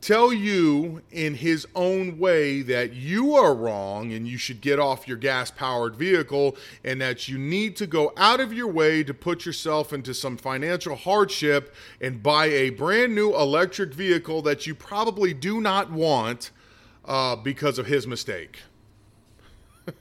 tell 0.00 0.32
you 0.32 1.02
in 1.10 1.34
his 1.34 1.66
own 1.74 2.18
way 2.18 2.62
that 2.62 2.92
you 2.92 3.34
are 3.34 3.54
wrong 3.54 4.12
and 4.12 4.28
you 4.28 4.36
should 4.38 4.60
get 4.60 4.78
off 4.78 5.08
your 5.08 5.16
gas 5.16 5.50
powered 5.50 5.96
vehicle 5.96 6.56
and 6.84 7.00
that 7.00 7.26
you 7.28 7.38
need 7.38 7.74
to 7.74 7.86
go 7.86 8.12
out 8.16 8.38
of 8.38 8.52
your 8.52 8.68
way 8.68 9.02
to 9.02 9.14
put 9.14 9.44
yourself 9.44 9.92
into 9.92 10.14
some 10.14 10.36
financial 10.36 10.94
hardship 10.94 11.74
and 12.00 12.22
buy 12.22 12.46
a 12.46 12.70
brand 12.70 13.14
new 13.14 13.34
electric 13.34 13.92
vehicle 13.92 14.42
that 14.42 14.66
you 14.66 14.74
probably 14.74 15.34
do 15.34 15.60
not 15.60 15.90
want 15.90 16.50
uh, 17.04 17.34
because 17.34 17.78
of 17.78 17.86
his 17.86 18.06
mistake. 18.06 18.60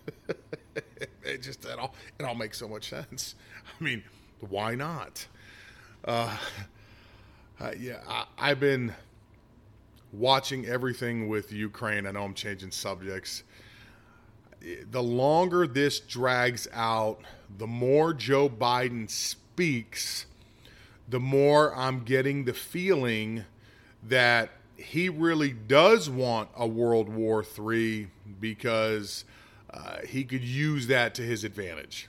it 1.26 1.42
just 1.42 1.66
it 1.66 1.78
all 1.80 1.94
it 2.20 2.26
all 2.26 2.36
makes 2.36 2.58
so 2.58 2.68
much 2.68 2.90
sense. 2.90 3.36
I 3.80 3.84
mean, 3.84 4.04
why 4.40 4.76
not? 4.76 5.28
Uh, 6.04 6.38
uh, 7.60 7.72
yeah, 7.78 8.00
I, 8.08 8.26
I've 8.38 8.60
been 8.60 8.94
watching 10.12 10.66
everything 10.66 11.28
with 11.28 11.52
Ukraine. 11.52 12.06
I 12.06 12.12
know 12.12 12.24
I'm 12.24 12.34
changing 12.34 12.72
subjects. 12.72 13.44
The 14.90 15.04
longer 15.04 15.68
this 15.68 16.00
drags 16.00 16.68
out, 16.74 17.20
the 17.58 17.68
more 17.68 18.14
Joe 18.14 18.50
Biden 18.50 19.10
speaks, 19.10 20.26
the 21.08 21.20
more 21.20 21.76
I'm 21.76 22.04
getting 22.04 22.46
the 22.46 22.54
feeling 22.54 23.46
that 24.04 24.50
he 24.76 25.08
really 25.10 25.54
does 25.54 26.10
want 26.10 26.50
a 26.56 26.68
World 26.68 27.10
War 27.10 27.44
III 27.44 28.08
because 28.40 29.26
uh, 29.76 29.98
he 30.08 30.24
could 30.24 30.44
use 30.44 30.88
that 30.88 31.14
to 31.16 31.22
his 31.22 31.44
advantage. 31.44 32.08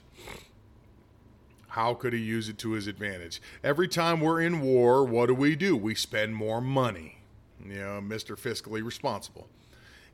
How 1.69 1.93
could 1.93 2.13
he 2.13 2.19
use 2.19 2.49
it 2.49 2.57
to 2.59 2.71
his 2.71 2.87
advantage? 2.87 3.41
Every 3.63 3.87
time 3.87 4.21
we're 4.21 4.41
in 4.41 4.61
war, 4.61 5.03
what 5.03 5.27
do 5.27 5.35
we 5.35 5.55
do? 5.55 5.75
We 5.75 5.93
spend 5.93 6.35
more 6.35 6.61
money. 6.61 7.17
You 7.63 7.79
know, 7.79 8.01
Mr. 8.01 8.39
Fiscally 8.39 8.83
Responsible. 8.83 9.47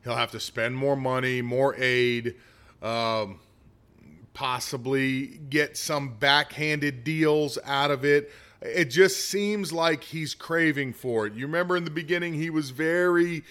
He'll 0.02 0.16
have 0.16 0.32
to 0.32 0.40
spend 0.40 0.76
more 0.76 0.96
money, 0.96 1.40
more 1.40 1.74
aid, 1.76 2.34
um, 2.82 3.40
possibly 4.34 5.26
get 5.48 5.76
some 5.76 6.16
backhanded 6.16 7.04
deals 7.04 7.58
out 7.64 7.90
of 7.90 8.04
it. 8.04 8.30
It 8.60 8.86
just 8.86 9.28
seems 9.28 9.72
like 9.72 10.04
he's 10.04 10.34
craving 10.34 10.92
for 10.94 11.26
it. 11.26 11.34
You 11.34 11.46
remember 11.46 11.76
in 11.76 11.84
the 11.84 11.90
beginning, 11.90 12.34
he 12.34 12.50
was 12.50 12.70
very 12.70 13.44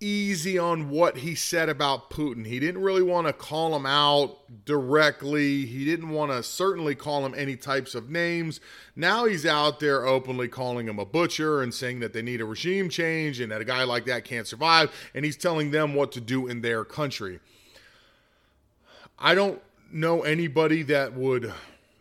easy 0.00 0.58
on 0.58 0.90
what 0.90 1.18
he 1.18 1.34
said 1.34 1.68
about 1.68 2.10
Putin. 2.10 2.46
He 2.46 2.60
didn't 2.60 2.82
really 2.82 3.02
want 3.02 3.26
to 3.26 3.32
call 3.32 3.74
him 3.74 3.86
out 3.86 4.64
directly. 4.64 5.64
He 5.64 5.84
didn't 5.84 6.10
want 6.10 6.32
to 6.32 6.42
certainly 6.42 6.94
call 6.94 7.24
him 7.24 7.34
any 7.36 7.56
types 7.56 7.94
of 7.94 8.10
names. 8.10 8.60
Now 8.94 9.24
he's 9.24 9.46
out 9.46 9.80
there 9.80 10.06
openly 10.06 10.48
calling 10.48 10.88
him 10.88 10.98
a 10.98 11.04
butcher 11.04 11.62
and 11.62 11.72
saying 11.72 12.00
that 12.00 12.12
they 12.12 12.22
need 12.22 12.40
a 12.40 12.44
regime 12.44 12.88
change 12.88 13.40
and 13.40 13.50
that 13.50 13.60
a 13.60 13.64
guy 13.64 13.84
like 13.84 14.04
that 14.06 14.24
can't 14.24 14.46
survive. 14.46 14.90
And 15.14 15.24
he's 15.24 15.36
telling 15.36 15.70
them 15.70 15.94
what 15.94 16.12
to 16.12 16.20
do 16.20 16.46
in 16.46 16.60
their 16.60 16.84
country. 16.84 17.40
I 19.18 19.34
don't 19.34 19.62
know 19.90 20.22
anybody 20.22 20.82
that 20.82 21.14
would 21.14 21.52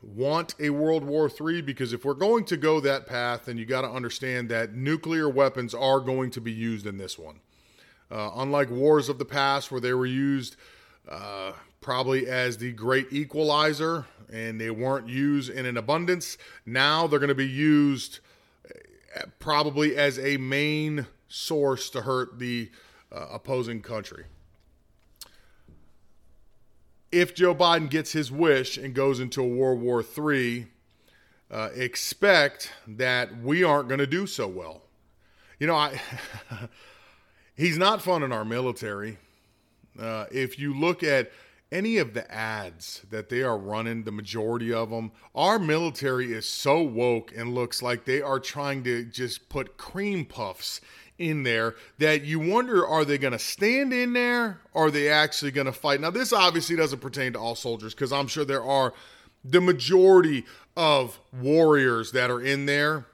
want 0.02 0.54
a 0.60 0.70
World 0.70 1.04
War 1.04 1.30
III 1.30 1.62
because 1.62 1.94
if 1.94 2.06
we're 2.06 2.14
going 2.14 2.46
to 2.46 2.58
go 2.58 2.80
that 2.82 3.08
path, 3.08 3.46
then 3.46 3.58
you 3.58 3.66
got 3.66 3.82
to 3.82 3.90
understand 3.90 4.50
that 4.50 4.74
nuclear 4.74 5.30
weapons 5.30 5.74
are 5.74 6.00
going 6.00 6.30
to 6.32 6.42
be 6.42 6.52
used 6.52 6.86
in 6.86 6.98
this 6.98 7.18
one. 7.18 7.40
Uh, 8.16 8.32
unlike 8.38 8.70
wars 8.70 9.10
of 9.10 9.20
the 9.20 9.26
past, 9.26 9.74
where 9.74 9.82
they 9.82 9.94
were 9.94 10.06
used 10.06 10.56
uh, 11.10 11.52
probably 11.82 12.28
as 12.28 12.58
the 12.58 12.72
great 12.72 13.12
equalizer 13.12 14.06
and 14.32 14.60
they 14.60 14.70
weren't 14.70 15.10
used 15.10 15.50
in 15.50 15.66
an 15.66 15.76
abundance, 15.76 16.38
now 16.66 17.08
they're 17.08 17.20
going 17.20 17.28
to 17.28 17.36
be 17.36 17.46
used 17.46 18.22
uh, 18.70 19.24
probably 19.40 19.98
as 19.98 20.18
a 20.18 20.38
main 20.38 21.06
source 21.28 21.90
to 21.90 22.04
hurt 22.04 22.40
the 22.40 22.72
uh, 23.12 23.28
opposing 23.34 23.82
country. 23.82 24.24
If 27.12 27.36
Joe 27.36 27.54
Biden 27.54 27.90
gets 27.90 28.14
his 28.14 28.32
wish 28.32 28.78
and 28.78 28.94
goes 28.94 29.20
into 29.20 29.42
a 29.42 29.48
World 29.48 29.82
War 29.82 30.02
III, 30.02 30.68
uh, 31.52 31.70
expect 31.76 32.72
that 32.88 33.42
we 33.42 33.62
aren't 33.62 33.90
going 33.90 34.00
to 34.00 34.08
do 34.08 34.26
so 34.26 34.48
well. 34.48 34.84
You 35.60 35.68
know, 35.68 35.76
I. 35.76 36.00
He's 37.56 37.78
not 37.78 38.02
fun 38.02 38.22
in 38.22 38.32
our 38.32 38.46
military. 38.46 39.18
Uh, 40.00 40.26
if 40.32 40.60
you 40.60 40.78
look 40.78 41.04
at 41.04 41.32
any 41.72 41.98
of 41.98 42.14
the 42.14 42.30
ads 42.32 43.02
that 43.10 43.30
they 43.30 43.44
are 43.44 43.58
running, 43.58 44.04
the 44.04 44.12
majority 44.12 44.74
of 44.74 44.90
them, 44.90 45.12
our 45.34 45.58
military 45.58 46.34
is 46.34 46.48
so 46.48 46.82
woke 46.82 47.32
and 47.36 47.56
looks 47.56 47.82
like 47.82 48.06
they 48.06 48.22
are 48.22 48.40
trying 48.40 48.84
to 48.84 49.06
just 49.06 49.50
put 49.50 49.78
cream 49.78 50.26
puffs 50.26 50.82
in 51.18 51.44
there 51.44 51.76
that 51.98 52.24
you 52.24 52.40
wonder 52.40 52.86
are 52.86 53.06
they 53.06 53.18
going 53.18 53.32
to 53.32 53.40
stand 53.40 53.94
in 53.94 54.12
there 54.12 54.60
or 54.74 54.88
are 54.88 54.92
they 54.92 55.08
actually 55.10 55.52
going 55.52 55.66
to 55.66 55.72
fight? 55.72 56.02
Now, 56.02 56.12
this 56.12 56.34
obviously 56.34 56.76
doesn't 56.76 57.00
pertain 57.00 57.34
to 57.34 57.40
all 57.40 57.56
soldiers 57.56 57.94
because 57.94 58.12
I'm 58.12 58.28
sure 58.28 58.44
there 58.44 58.64
are 58.64 58.94
the 59.44 59.62
majority 59.62 60.46
of 60.76 61.20
warriors 61.32 62.12
that 62.12 62.30
are 62.30 62.42
in 62.42 62.66
there 62.66 63.06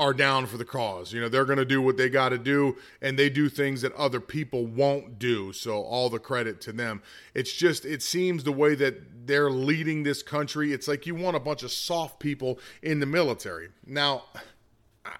are 0.00 0.14
down 0.14 0.46
for 0.46 0.56
the 0.56 0.64
cause. 0.64 1.12
You 1.12 1.20
know, 1.20 1.28
they're 1.28 1.44
going 1.44 1.58
to 1.58 1.64
do 1.66 1.82
what 1.82 1.98
they 1.98 2.08
got 2.08 2.30
to 2.30 2.38
do, 2.38 2.78
and 3.02 3.18
they 3.18 3.28
do 3.28 3.50
things 3.50 3.82
that 3.82 3.92
other 3.92 4.18
people 4.18 4.66
won't 4.66 5.18
do. 5.18 5.52
So, 5.52 5.82
all 5.82 6.08
the 6.08 6.18
credit 6.18 6.62
to 6.62 6.72
them. 6.72 7.02
It's 7.34 7.52
just, 7.52 7.84
it 7.84 8.02
seems 8.02 8.42
the 8.42 8.50
way 8.50 8.74
that 8.76 9.26
they're 9.26 9.50
leading 9.50 10.02
this 10.02 10.22
country, 10.22 10.72
it's 10.72 10.88
like 10.88 11.06
you 11.06 11.14
want 11.14 11.36
a 11.36 11.40
bunch 11.40 11.62
of 11.62 11.70
soft 11.70 12.18
people 12.18 12.58
in 12.82 12.98
the 12.98 13.04
military. 13.04 13.68
Now, 13.86 14.24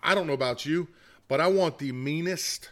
I 0.02 0.14
don't 0.14 0.26
know 0.26 0.32
about 0.32 0.64
you, 0.64 0.88
but 1.28 1.42
I 1.42 1.48
want 1.48 1.76
the 1.76 1.92
meanest, 1.92 2.70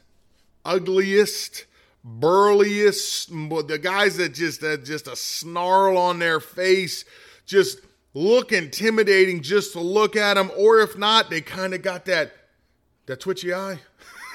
ugliest, 0.64 1.66
burliest, 2.02 3.28
the 3.28 3.80
guys 3.82 4.16
that 4.16 4.32
just, 4.32 4.62
that 4.62 4.86
just 4.86 5.08
a 5.08 5.14
snarl 5.14 5.98
on 5.98 6.20
their 6.20 6.40
face, 6.40 7.04
just 7.44 7.80
look 8.18 8.52
intimidating 8.52 9.42
just 9.42 9.72
to 9.72 9.80
look 9.80 10.16
at 10.16 10.34
them, 10.34 10.50
or 10.56 10.80
if 10.80 10.98
not, 10.98 11.30
they 11.30 11.40
kind 11.40 11.72
of 11.72 11.82
got 11.82 12.04
that 12.06 12.32
that 13.06 13.20
twitchy 13.20 13.54
eye. 13.54 13.78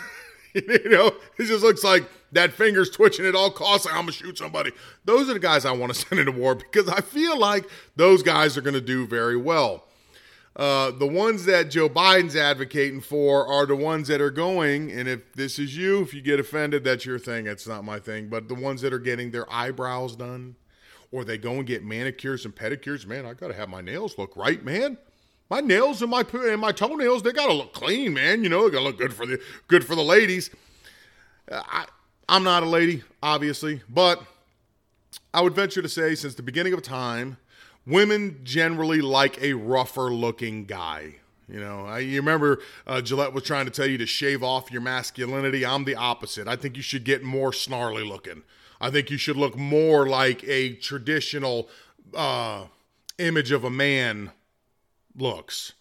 you 0.54 0.90
know, 0.90 1.08
it 1.38 1.44
just 1.46 1.63
looks 1.63 1.84
like 1.84 2.10
that 2.32 2.54
finger's 2.54 2.90
twitching 2.90 3.25
at 3.25 3.36
all 3.36 3.52
costs. 3.52 3.86
Like 3.86 3.96
I'm 3.96 4.02
gonna 4.02 4.13
shoot 4.13 4.38
somebody. 4.38 4.72
Those 5.06 5.30
are 5.30 5.34
the 5.34 5.40
guys 5.40 5.66
I 5.66 5.72
want 5.72 5.94
to 5.94 6.00
send 6.08 6.20
into 6.20 6.32
war 6.32 6.56
because 6.56 6.88
I 6.88 7.02
feel 7.02 7.38
like 7.38 7.66
those 7.96 8.24
guys 8.24 8.58
are 8.58 8.62
to 8.62 8.82
do 8.82 9.06
very 9.06 9.38
well. 9.38 9.84
Uh, 10.56 10.92
the 10.92 11.08
ones 11.08 11.46
that 11.46 11.72
Joe 11.72 11.90
Biden's 11.90 12.36
advocating 12.36 13.02
for 13.02 13.48
are 13.48 13.66
the 13.66 13.75
ones 13.75 14.08
that 14.08 14.22
are 14.22 14.30
going, 14.30 14.92
and 14.92 15.10
if 15.10 15.34
this 15.34 15.58
is 15.58 15.75
you, 15.75 16.02
if 16.02 16.13
you 16.13 16.22
get 16.22 16.40
offended, 16.40 16.84
that's 16.84 17.08
your 17.08 17.18
thing. 17.18 17.48
It's 17.48 17.68
not 17.68 17.84
my 17.84 18.00
thing. 18.00 18.30
But 18.30 18.48
the 18.48 18.56
ones 18.56 18.82
that 18.82 18.94
are 18.94 19.00
getting 19.00 19.32
their 19.32 19.52
eyebrows 19.52 20.16
done, 20.16 20.56
or 21.13 21.24
they 21.24 21.38
go 21.38 21.53
and 21.53 21.65
get 21.65 21.86
manicures 21.86 22.43
and 22.43 22.55
pedicures. 22.55 23.05
Man, 23.05 23.25
I 23.25 23.34
got 23.34 23.50
to 23.50 23.53
have 23.53 23.70
my 23.70 23.82
nails 23.82 24.17
look 24.17 24.36
right, 24.36 24.63
man. 24.65 24.98
My 25.50 25.60
nails 25.60 26.01
and 26.01 26.10
my 26.10 26.25
and 26.34 26.60
my 26.60 26.72
toenails, 26.72 27.22
they 27.22 27.32
got 27.32 27.48
to 27.48 27.53
look 27.53 27.74
clean, 27.74 28.15
man. 28.15 28.43
You 28.43 28.50
know, 28.50 28.63
they 28.63 28.72
got 28.72 28.79
to 28.79 28.86
look 28.86 28.98
good 28.98 29.13
for 29.13 29.27
the 29.27 29.39
good 29.67 29.86
for 29.86 29.93
the 29.96 30.03
ladies. 30.03 30.50
I 31.51 31.86
I'm 32.27 32.43
not 32.43 32.63
a 32.63 32.65
lady, 32.65 33.03
obviously, 33.22 33.82
but 33.88 34.24
I 35.34 35.41
would 35.41 35.53
venture 35.53 35.84
to 35.84 35.89
say 35.89 36.15
since 36.15 36.34
the 36.34 36.43
beginning 36.43 36.74
of 36.74 36.82
time, 36.82 37.38
women 37.86 38.39
generally 38.43 39.01
like 39.01 39.41
a 39.41 39.53
rougher 39.53 40.12
looking 40.13 40.65
guy. 40.65 41.17
You 41.48 41.60
know, 41.60 41.86
I, 41.86 42.00
you 42.00 42.20
remember 42.20 42.62
uh, 42.88 43.01
Gillette 43.01 43.34
was 43.34 43.43
trying 43.43 43.65
to 43.65 43.72
tell 43.72 43.86
you 43.86 43.98
to 44.00 44.05
shave 44.08 44.41
off 44.41 44.72
your 44.72 44.82
masculinity. 44.82 45.65
I'm 45.65 45.84
the 45.84 45.96
opposite. 45.96 46.48
I 46.48 46.55
think 46.55 46.77
you 46.77 46.82
should 46.82 47.03
get 47.03 47.22
more 47.22 47.53
snarly 47.53 48.03
looking. 48.03 48.41
I 48.84 48.92
think 48.92 49.10
you 49.10 49.18
should 49.18 49.38
look 49.38 49.56
more 49.58 50.08
like 50.08 50.44
a 50.44 50.74
traditional 50.74 51.70
uh, 52.13 52.66
image 53.18 53.54
of 53.54 53.63
a 53.63 53.70
man 53.70 54.32
looks. 55.16 55.72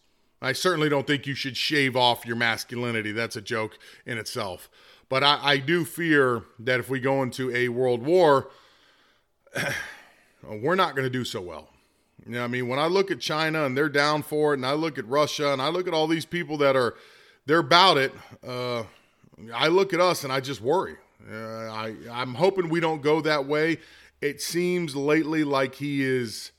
I 0.40 0.52
certainly 0.52 0.88
don't 0.88 1.04
think 1.04 1.26
you 1.26 1.34
should 1.34 1.56
shave 1.56 1.96
off 1.96 2.24
your 2.24 2.36
masculinity. 2.36 3.10
That's 3.10 3.34
a 3.34 3.40
joke 3.40 3.76
in 4.06 4.18
itself. 4.18 4.70
But 5.08 5.24
I, 5.24 5.40
I 5.42 5.56
do 5.56 5.84
fear 5.84 6.44
that 6.60 6.78
if 6.78 6.88
we 6.88 7.00
go 7.00 7.24
into 7.24 7.52
a 7.52 7.70
world 7.70 8.04
war, 8.04 8.50
we're 10.48 10.76
not 10.76 10.94
going 10.94 11.04
to 11.04 11.10
do 11.10 11.24
so 11.24 11.40
well. 11.40 11.70
You 12.24 12.34
know, 12.34 12.44
I 12.44 12.46
mean, 12.46 12.68
when 12.68 12.78
I 12.78 12.86
look 12.86 13.10
at 13.10 13.18
China 13.18 13.64
and 13.66 13.76
they're 13.76 13.88
down 13.88 14.22
for 14.22 14.54
it, 14.54 14.58
and 14.58 14.66
I 14.66 14.74
look 14.74 14.96
at 14.96 15.08
Russia 15.08 15.52
and 15.52 15.60
I 15.60 15.70
look 15.70 15.88
at 15.88 15.92
all 15.92 16.06
these 16.06 16.24
people 16.24 16.56
that 16.58 16.76
are 16.76 16.94
they're 17.46 17.58
about 17.58 17.96
it, 17.96 18.12
uh, 18.46 18.84
I 19.52 19.66
look 19.66 19.92
at 19.92 19.98
us 19.98 20.22
and 20.22 20.32
I 20.32 20.38
just 20.38 20.60
worry. 20.60 20.98
Uh, 21.30 21.70
I 21.70 21.94
I'm 22.10 22.34
hoping 22.34 22.68
we 22.68 22.80
don't 22.80 23.02
go 23.02 23.20
that 23.20 23.46
way. 23.46 23.78
It 24.20 24.40
seems 24.40 24.94
lately 24.94 25.44
like 25.44 25.76
he 25.76 26.02
is 26.02 26.52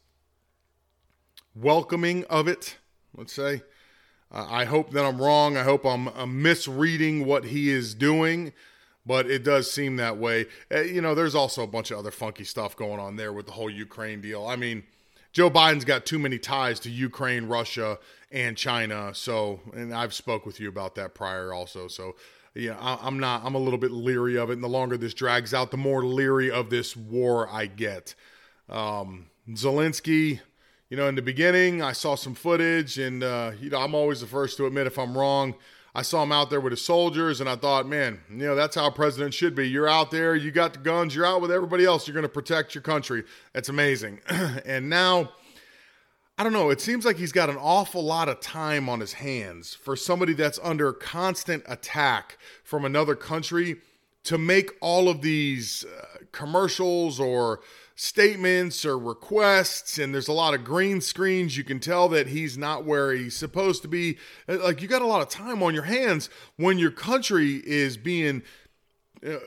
welcoming 1.55 2.25
of 2.25 2.47
it. 2.47 2.77
Let's 3.15 3.33
say. 3.33 3.63
Uh, 4.31 4.47
I 4.49 4.65
hope 4.65 4.91
that 4.91 5.05
I'm 5.05 5.21
wrong. 5.21 5.57
I 5.57 5.63
hope 5.63 5.85
I'm, 5.85 6.07
I'm 6.09 6.41
misreading 6.41 7.25
what 7.25 7.45
he 7.45 7.69
is 7.69 7.93
doing. 7.93 8.51
but 9.05 9.29
it 9.29 9.43
does 9.43 9.71
seem 9.71 9.97
that 9.97 10.17
way. 10.17 10.45
Uh, 10.73 10.81
you 10.81 11.01
know, 11.01 11.15
there's 11.15 11.35
also 11.35 11.63
a 11.63 11.67
bunch 11.67 11.91
of 11.91 11.99
other 11.99 12.11
funky 12.11 12.43
stuff 12.43 12.75
going 12.75 12.99
on 12.99 13.15
there 13.15 13.33
with 13.33 13.45
the 13.45 13.51
whole 13.51 13.69
Ukraine 13.69 14.21
deal. 14.21 14.47
I 14.47 14.55
mean, 14.55 14.83
Joe 15.31 15.49
Biden's 15.49 15.85
got 15.85 16.05
too 16.05 16.19
many 16.19 16.37
ties 16.37 16.79
to 16.81 16.89
Ukraine, 16.89 17.45
Russia, 17.45 17.99
and 18.31 18.55
China. 18.55 19.11
So, 19.13 19.61
and 19.73 19.93
I've 19.93 20.13
spoke 20.13 20.45
with 20.45 20.59
you 20.59 20.69
about 20.69 20.95
that 20.95 21.13
prior 21.13 21.53
also. 21.53 21.87
So, 21.87 22.15
yeah, 22.55 22.77
I, 22.79 23.07
am 23.07 23.19
not. 23.19 23.43
I'm 23.43 23.55
a 23.55 23.59
little 23.59 23.79
bit 23.79 23.91
leery 23.91 24.37
of 24.37 24.49
it. 24.49 24.53
And 24.53 24.63
the 24.63 24.69
longer 24.69 24.97
this 24.97 25.13
drags 25.13 25.53
out, 25.53 25.71
the 25.71 25.77
more 25.77 26.05
leery 26.05 26.51
of 26.51 26.69
this 26.69 26.95
war 26.95 27.49
I 27.49 27.65
get. 27.65 28.15
Um, 28.69 29.27
Zelensky, 29.49 30.39
you 30.89 30.97
know, 30.97 31.07
in 31.07 31.15
the 31.15 31.21
beginning, 31.21 31.81
I 31.81 31.93
saw 31.93 32.15
some 32.15 32.35
footage, 32.35 32.99
and 32.99 33.23
uh, 33.23 33.51
you 33.59 33.69
know, 33.69 33.79
I'm 33.79 33.95
always 33.95 34.21
the 34.21 34.27
first 34.27 34.57
to 34.57 34.67
admit 34.67 34.87
if 34.87 34.99
I'm 34.99 35.17
wrong. 35.17 35.55
I 35.95 36.01
saw 36.01 36.23
him 36.23 36.31
out 36.31 36.49
there 36.49 36.59
with 36.59 36.71
his 36.71 36.81
soldiers, 36.81 37.39
and 37.39 37.47
I 37.47 37.55
thought, 37.55 37.87
man, 37.87 38.19
you 38.29 38.37
know, 38.37 38.55
that's 38.55 38.75
how 38.75 38.87
a 38.87 38.91
president 38.91 39.33
should 39.33 39.53
be. 39.53 39.69
You're 39.69 39.87
out 39.87 40.09
there, 40.09 40.35
you 40.35 40.51
got 40.51 40.73
the 40.73 40.79
guns, 40.79 41.15
you're 41.15 41.25
out 41.25 41.41
with 41.41 41.51
everybody 41.51 41.85
else, 41.85 42.07
you're 42.07 42.13
going 42.13 42.23
to 42.23 42.29
protect 42.29 42.73
your 42.73 42.81
country. 42.81 43.23
That's 43.53 43.69
amazing. 43.69 44.19
and 44.65 44.89
now, 44.89 45.31
I 46.37 46.43
don't 46.43 46.53
know, 46.53 46.71
it 46.71 46.81
seems 46.81 47.05
like 47.05 47.17
he's 47.17 47.31
got 47.31 47.51
an 47.51 47.57
awful 47.57 48.03
lot 48.03 48.27
of 48.27 48.39
time 48.39 48.89
on 48.89 48.99
his 48.99 49.13
hands 49.13 49.75
for 49.75 49.95
somebody 49.95 50.33
that's 50.33 50.59
under 50.63 50.91
constant 50.91 51.63
attack 51.67 52.39
from 52.63 52.85
another 52.85 53.15
country 53.15 53.77
to 54.23 54.39
make 54.39 54.71
all 54.81 55.09
of 55.09 55.21
these 55.21 55.85
uh, 55.85 56.05
commercials 56.31 57.19
or 57.19 57.59
statements 57.95 58.83
or 58.83 58.97
requests 58.97 59.99
and 59.99 60.11
there's 60.11 60.27
a 60.27 60.33
lot 60.33 60.55
of 60.55 60.63
green 60.63 61.01
screens. 61.01 61.55
You 61.55 61.63
can 61.63 61.79
tell 61.79 62.09
that 62.09 62.27
he's 62.27 62.57
not 62.57 62.83
where 62.83 63.11
he's 63.11 63.35
supposed 63.35 63.83
to 63.83 63.87
be. 63.87 64.17
Uh, 64.49 64.57
like 64.63 64.81
you 64.81 64.87
got 64.87 65.03
a 65.03 65.07
lot 65.07 65.21
of 65.21 65.29
time 65.29 65.61
on 65.61 65.75
your 65.75 65.83
hands 65.83 66.31
when 66.57 66.79
your 66.79 66.89
country 66.89 67.61
is 67.63 67.95
being 67.95 68.41
uh, 69.23 69.37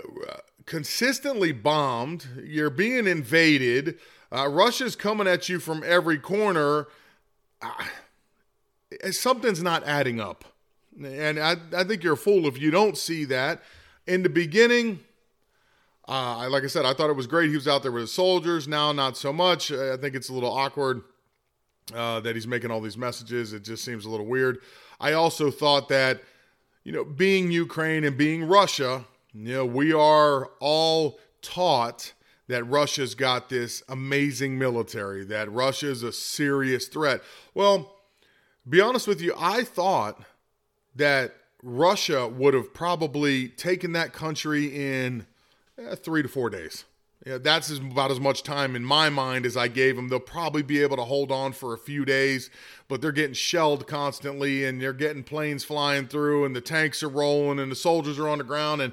consistently 0.67 1.53
bombed 1.53 2.27
you're 2.45 2.71
being 2.71 3.07
invaded 3.07 3.99
uh, 4.37 4.49
russia's 4.49 4.95
coming 4.95 5.27
at 5.27 5.49
you 5.49 5.59
from 5.59 5.83
every 5.87 6.19
corner 6.19 6.87
uh, 7.63 7.85
something's 9.11 9.63
not 9.63 9.83
adding 9.85 10.21
up 10.21 10.45
and 11.03 11.39
I, 11.39 11.57
I 11.77 11.85
think 11.85 12.03
you're 12.03 12.15
a 12.15 12.17
fool 12.19 12.47
if 12.47 12.61
you 12.61 12.71
don't 12.71 12.97
see 12.97 13.25
that 13.27 13.63
in 14.07 14.23
the 14.23 14.29
beginning 14.29 15.01
uh, 16.09 16.49
like 16.49 16.63
I 16.63 16.69
said, 16.69 16.85
I 16.85 16.95
thought 16.95 17.11
it 17.11 17.17
was 17.17 17.27
great. 17.27 17.51
He 17.51 17.57
was 17.57 17.67
out 17.67 17.83
there 17.83 17.91
with 17.91 18.03
his 18.03 18.13
soldiers. 18.13 18.69
Now, 18.69 18.93
not 18.93 19.17
so 19.17 19.33
much. 19.33 19.73
I 19.73 19.97
think 19.97 20.15
it's 20.15 20.29
a 20.29 20.33
little 20.33 20.53
awkward 20.53 21.03
uh, 21.95 22.21
that 22.21 22.37
he's 22.37 22.47
making 22.47 22.71
all 22.71 22.81
these 22.81 22.97
messages. 22.97 23.53
It 23.53 23.65
just 23.65 23.85
seems 23.85 24.05
a 24.05 24.11
little 24.11 24.27
weird. 24.27 24.59
I 25.01 25.13
also 25.13 25.51
thought 25.51 25.89
that, 25.89 26.23
you 26.85 26.93
know, 26.93 27.05
being 27.05 27.51
Ukraine 27.51 28.05
and 28.05 28.17
being 28.17 28.45
Russia, 28.45 29.05
you 29.35 29.55
know, 29.55 29.67
we 29.67 29.93
are 29.93 30.51
all 30.61 31.19
taught 31.43 32.13
that 32.49 32.65
Russia's 32.65 33.15
got 33.15 33.49
this 33.49 33.83
amazing 33.89 34.59
military, 34.59 35.25
that 35.25 35.51
Russia's 35.51 36.03
a 36.03 36.13
serious 36.13 36.87
threat. 36.87 37.21
Well, 37.55 37.97
be 38.69 38.81
honest 38.81 39.09
with 39.09 39.21
you, 39.21 39.35
I 39.37 39.65
thought 39.65 40.23
that 40.95 41.35
Russia 41.63 42.29
would 42.29 42.55
have 42.55 42.73
probably 42.73 43.49
taken 43.49 43.93
that 43.93 44.13
country 44.13 44.67
in 44.67 45.27
eh, 45.79 45.95
three 45.97 46.23
to 46.23 46.29
four 46.29 46.51
days. 46.51 46.85
Yeah, 47.27 47.39
that's 47.39 47.71
about 47.71 48.13
as 48.13 48.21
much 48.21 48.45
time 48.45 48.77
in 48.77 48.85
my 48.85 49.09
mind 49.09 49.47
as 49.47 49.57
I 49.57 49.67
gave 49.67 49.97
them. 49.97 50.09
They'll 50.09 50.21
probably 50.21 50.63
be 50.63 50.81
able 50.81 50.97
to 50.97 51.03
hold 51.03 51.33
on 51.33 51.53
for 51.53 51.75
a 51.75 51.79
few 51.79 52.05
days, 52.05 52.51
but 52.87 53.01
they're 53.01 53.11
getting 53.11 53.35
shelled 53.35 53.89
constantly 53.89 54.65
and 54.65 54.81
they're 54.81 54.93
getting 54.93 55.25
planes 55.25 55.65
flying 55.65 56.07
through 56.07 56.45
and 56.45 56.55
the 56.55 56.61
tanks 56.61 57.03
are 57.03 57.09
rolling 57.09 57.59
and 57.59 57.73
the 57.73 57.77
soldiers 57.77 58.21
are 58.21 58.29
on 58.29 58.39
the 58.39 58.45
ground. 58.45 58.81
And 58.81 58.93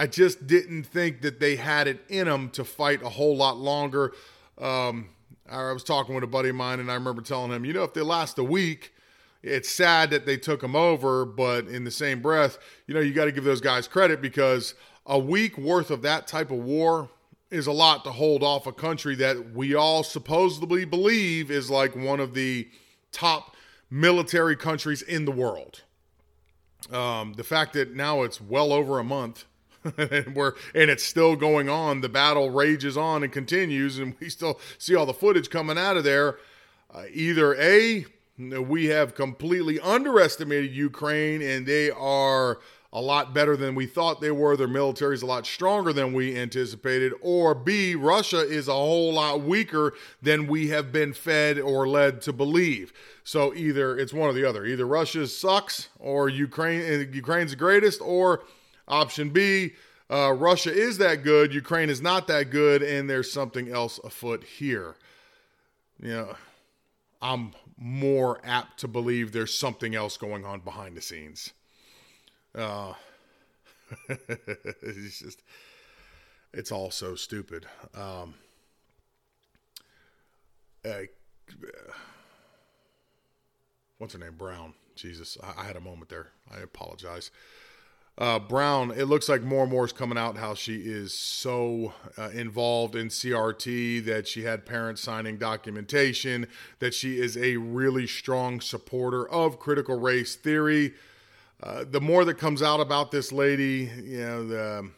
I 0.00 0.06
just 0.06 0.46
didn't 0.46 0.84
think 0.84 1.20
that 1.20 1.40
they 1.40 1.56
had 1.56 1.86
it 1.86 2.02
in 2.08 2.26
them 2.26 2.48
to 2.52 2.64
fight 2.64 3.02
a 3.02 3.10
whole 3.10 3.36
lot 3.36 3.58
longer. 3.58 4.14
Um, 4.56 5.10
I 5.46 5.72
was 5.72 5.84
talking 5.84 6.14
with 6.14 6.24
a 6.24 6.26
buddy 6.26 6.48
of 6.48 6.54
mine 6.54 6.80
and 6.80 6.90
I 6.90 6.94
remember 6.94 7.20
telling 7.20 7.52
him, 7.52 7.66
you 7.66 7.74
know, 7.74 7.84
if 7.84 7.92
they 7.92 8.00
last 8.00 8.38
a 8.38 8.42
week, 8.42 8.94
it's 9.42 9.68
sad 9.68 10.08
that 10.08 10.24
they 10.24 10.38
took 10.38 10.62
them 10.62 10.74
over, 10.74 11.26
but 11.26 11.66
in 11.66 11.84
the 11.84 11.90
same 11.90 12.22
breath, 12.22 12.56
you 12.86 12.94
know, 12.94 13.00
you 13.00 13.12
got 13.12 13.26
to 13.26 13.32
give 13.32 13.44
those 13.44 13.60
guys 13.60 13.86
credit 13.86 14.22
because 14.22 14.74
a 15.04 15.18
week 15.18 15.58
worth 15.58 15.90
of 15.90 16.00
that 16.00 16.26
type 16.26 16.50
of 16.50 16.60
war 16.60 17.10
is 17.50 17.66
a 17.66 17.72
lot 17.72 18.02
to 18.04 18.10
hold 18.10 18.42
off 18.42 18.66
a 18.66 18.72
country 18.72 19.14
that 19.16 19.52
we 19.52 19.74
all 19.74 20.02
supposedly 20.02 20.86
believe 20.86 21.50
is 21.50 21.68
like 21.68 21.94
one 21.94 22.20
of 22.20 22.32
the 22.32 22.66
top 23.12 23.54
military 23.90 24.56
countries 24.56 25.02
in 25.02 25.26
the 25.26 25.30
world. 25.30 25.82
Um, 26.90 27.34
the 27.34 27.44
fact 27.44 27.74
that 27.74 27.94
now 27.94 28.22
it's 28.22 28.40
well 28.40 28.72
over 28.72 28.98
a 28.98 29.04
month 29.04 29.44
and 29.96 30.34
we're 30.34 30.54
and 30.74 30.90
it's 30.90 31.04
still 31.04 31.36
going 31.36 31.68
on, 31.68 32.00
the 32.00 32.08
battle 32.08 32.50
rages 32.50 32.96
on 32.96 33.22
and 33.22 33.32
continues, 33.32 33.98
and 33.98 34.14
we 34.20 34.28
still 34.28 34.60
see 34.78 34.94
all 34.94 35.06
the 35.06 35.14
footage 35.14 35.50
coming 35.50 35.78
out 35.78 35.96
of 35.96 36.04
there. 36.04 36.38
Uh, 36.92 37.04
either 37.12 37.54
a 37.54 38.04
we 38.38 38.86
have 38.86 39.14
completely 39.14 39.78
underestimated 39.80 40.72
Ukraine 40.72 41.42
and 41.42 41.66
they 41.66 41.90
are 41.90 42.58
a 42.92 43.00
lot 43.00 43.32
better 43.32 43.56
than 43.56 43.74
we 43.74 43.86
thought 43.86 44.20
they 44.20 44.32
were. 44.32 44.56
Their 44.56 44.66
military 44.66 45.14
is 45.14 45.22
a 45.22 45.26
lot 45.26 45.46
stronger 45.46 45.92
than 45.92 46.12
we 46.12 46.36
anticipated. 46.36 47.12
Or 47.20 47.54
B, 47.54 47.94
Russia 47.94 48.40
is 48.40 48.66
a 48.66 48.72
whole 48.72 49.14
lot 49.14 49.42
weaker 49.42 49.92
than 50.20 50.48
we 50.48 50.68
have 50.68 50.90
been 50.90 51.12
fed 51.12 51.60
or 51.60 51.86
led 51.86 52.20
to 52.22 52.32
believe. 52.32 52.92
So 53.22 53.54
either 53.54 53.96
it's 53.96 54.12
one 54.12 54.28
or 54.28 54.32
the 54.32 54.48
other. 54.48 54.64
Either 54.64 54.86
Russia 54.86 55.26
sucks 55.28 55.88
or 56.00 56.28
Ukraine 56.28 57.12
Ukraine's 57.12 57.52
the 57.52 57.56
greatest, 57.56 58.00
or 58.00 58.42
option 58.90 59.30
B, 59.30 59.72
uh, 60.10 60.32
Russia 60.32 60.72
is 60.72 60.98
that 60.98 61.22
good, 61.22 61.54
Ukraine 61.54 61.88
is 61.88 62.02
not 62.02 62.26
that 62.26 62.50
good, 62.50 62.82
and 62.82 63.08
there's 63.08 63.32
something 63.32 63.68
else 63.68 64.00
afoot 64.02 64.44
here. 64.44 64.96
You 66.02 66.08
know, 66.08 66.34
I'm 67.22 67.52
more 67.76 68.40
apt 68.44 68.80
to 68.80 68.88
believe 68.88 69.32
there's 69.32 69.54
something 69.54 69.94
else 69.94 70.16
going 70.16 70.44
on 70.44 70.60
behind 70.60 70.96
the 70.96 71.02
scenes. 71.02 71.52
Uh, 72.54 72.94
it's 74.08 75.20
just, 75.20 75.42
it's 76.52 76.72
all 76.72 76.90
so 76.90 77.14
stupid. 77.14 77.66
Um, 77.94 78.34
uh, 80.84 81.02
what's 83.98 84.14
her 84.14 84.18
name? 84.18 84.34
Brown. 84.36 84.74
Jesus, 84.96 85.38
I, 85.42 85.62
I, 85.62 85.64
had 85.64 85.76
a 85.76 85.80
moment 85.80 86.10
there. 86.10 86.28
I 86.50 86.60
apologize. 86.60 87.30
Uh, 88.18 88.38
Brown, 88.38 88.90
it 88.90 89.04
looks 89.04 89.28
like 89.30 89.42
more 89.42 89.62
and 89.62 89.72
more 89.72 89.86
is 89.86 89.92
coming 89.92 90.18
out 90.18 90.36
how 90.36 90.54
she 90.54 90.76
is 90.76 91.14
so 91.14 91.94
uh, 92.18 92.28
involved 92.30 92.94
in 92.94 93.08
CRT 93.08 94.04
that 94.04 94.28
she 94.28 94.42
had 94.42 94.66
parents 94.66 95.00
signing 95.00 95.38
documentation, 95.38 96.46
that 96.80 96.92
she 96.92 97.18
is 97.18 97.36
a 97.38 97.56
really 97.56 98.06
strong 98.06 98.60
supporter 98.60 99.26
of 99.28 99.58
critical 99.58 99.98
race 99.98 100.36
theory. 100.36 100.92
Uh, 101.62 101.84
the 101.88 102.00
more 102.00 102.24
that 102.24 102.36
comes 102.36 102.62
out 102.62 102.80
about 102.80 103.10
this 103.10 103.32
lady, 103.32 103.90
you 104.02 104.20
know, 104.20 104.46
the, 104.46 104.90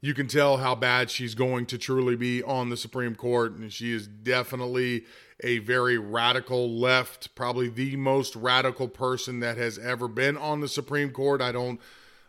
you 0.00 0.14
can 0.14 0.26
tell 0.26 0.58
how 0.58 0.74
bad 0.74 1.10
she's 1.10 1.34
going 1.34 1.66
to 1.66 1.78
truly 1.78 2.16
be 2.16 2.42
on 2.42 2.70
the 2.70 2.76
Supreme 2.76 3.14
Court. 3.14 3.52
And 3.52 3.72
she 3.72 3.92
is 3.92 4.06
definitely 4.06 5.04
a 5.42 5.58
very 5.58 5.98
radical 5.98 6.70
left, 6.70 7.34
probably 7.34 7.68
the 7.68 7.96
most 7.96 8.36
radical 8.36 8.88
person 8.88 9.40
that 9.40 9.56
has 9.58 9.78
ever 9.78 10.08
been 10.08 10.36
on 10.36 10.60
the 10.60 10.68
Supreme 10.68 11.10
Court. 11.10 11.42
I 11.42 11.52
don't, 11.52 11.80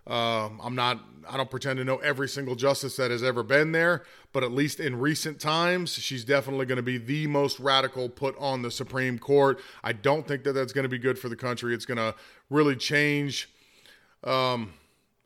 uh, 0.08 0.50
I'm 0.62 0.76
not, 0.76 1.00
I 1.30 1.38
don't 1.38 1.50
pretend 1.50 1.78
to 1.78 1.84
know 1.84 1.98
every 1.98 2.28
single 2.28 2.56
justice 2.56 2.96
that 2.96 3.12
has 3.12 3.22
ever 3.22 3.44
been 3.44 3.72
there, 3.72 4.04
but 4.34 4.44
at 4.44 4.52
least 4.52 4.80
in 4.80 5.00
recent 5.00 5.40
times, 5.40 5.94
she's 5.94 6.26
definitely 6.26 6.66
going 6.66 6.78
to 6.78 6.84
be 6.84 6.98
the 6.98 7.28
most 7.28 7.60
radical 7.60 8.10
put 8.10 8.36
on 8.38 8.64
the 8.64 8.72
Supreme 8.72 9.20
Court. 9.20 9.60
I 9.84 9.94
don't 9.94 10.28
think 10.28 10.44
that 10.44 10.54
that's 10.54 10.74
going 10.74 10.84
to 10.84 10.90
be 10.90 10.98
good 10.98 11.20
for 11.20 11.30
the 11.30 11.36
country. 11.36 11.76
It's 11.76 11.86
going 11.86 11.98
to 11.98 12.16
really 12.50 12.76
change 12.76 13.50
um, 14.24 14.74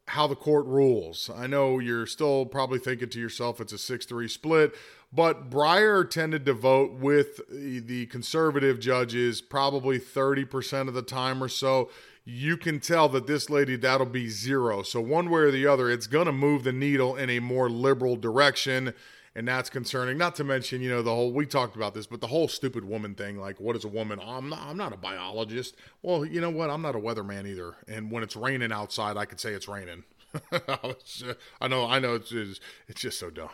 how 0.07 0.27
the 0.27 0.35
court 0.35 0.65
rules. 0.65 1.29
I 1.33 1.47
know 1.47 1.79
you're 1.79 2.05
still 2.05 2.45
probably 2.45 2.79
thinking 2.79 3.09
to 3.09 3.19
yourself 3.19 3.59
it's 3.59 3.73
a 3.73 3.77
6 3.77 4.05
3 4.05 4.27
split, 4.27 4.75
but 5.11 5.49
Breyer 5.49 6.07
tended 6.07 6.45
to 6.45 6.53
vote 6.53 6.93
with 6.93 7.39
the 7.49 8.05
conservative 8.07 8.79
judges 8.79 9.41
probably 9.41 9.99
30% 9.99 10.87
of 10.87 10.93
the 10.93 11.01
time 11.01 11.41
or 11.41 11.47
so. 11.47 11.89
You 12.25 12.57
can 12.57 12.79
tell 12.79 13.07
that 13.09 13.27
this 13.27 13.49
lady, 13.49 13.75
that'll 13.75 14.07
be 14.07 14.29
zero. 14.29 14.81
So, 14.81 14.99
one 14.99 15.29
way 15.29 15.41
or 15.41 15.51
the 15.51 15.67
other, 15.67 15.89
it's 15.91 16.07
going 16.07 16.25
to 16.25 16.31
move 16.31 16.63
the 16.63 16.73
needle 16.73 17.15
in 17.15 17.29
a 17.29 17.39
more 17.39 17.69
liberal 17.69 18.15
direction 18.15 18.93
and 19.35 19.47
that's 19.47 19.69
concerning. 19.69 20.17
Not 20.17 20.35
to 20.35 20.43
mention, 20.43 20.81
you 20.81 20.89
know, 20.89 21.01
the 21.01 21.13
whole 21.13 21.31
we 21.31 21.45
talked 21.45 21.75
about 21.75 21.93
this, 21.93 22.07
but 22.07 22.21
the 22.21 22.27
whole 22.27 22.47
stupid 22.47 22.85
woman 22.85 23.15
thing. 23.15 23.37
Like, 23.37 23.59
what 23.59 23.75
is 23.75 23.83
a 23.83 23.89
woman? 23.89 24.19
I'm 24.25 24.49
not. 24.49 24.59
I'm 24.61 24.77
not 24.77 24.93
a 24.93 24.97
biologist. 24.97 25.75
Well, 26.01 26.23
you 26.23 26.39
know 26.39 26.49
what? 26.49 26.69
I'm 26.69 26.81
not 26.81 26.95
a 26.95 26.99
weatherman 26.99 27.45
either. 27.45 27.75
And 27.87 28.09
when 28.09 28.23
it's 28.23 28.35
raining 28.35 28.71
outside, 28.71 29.17
I 29.17 29.25
could 29.25 29.39
say 29.39 29.51
it's 29.51 29.67
raining. 29.67 30.05
I 30.51 31.67
know. 31.67 31.85
I 31.85 31.99
know. 31.99 32.15
It's 32.15 32.31
it's, 32.31 32.59
it's 32.87 33.01
just 33.01 33.19
so 33.19 33.29
dumb. 33.29 33.49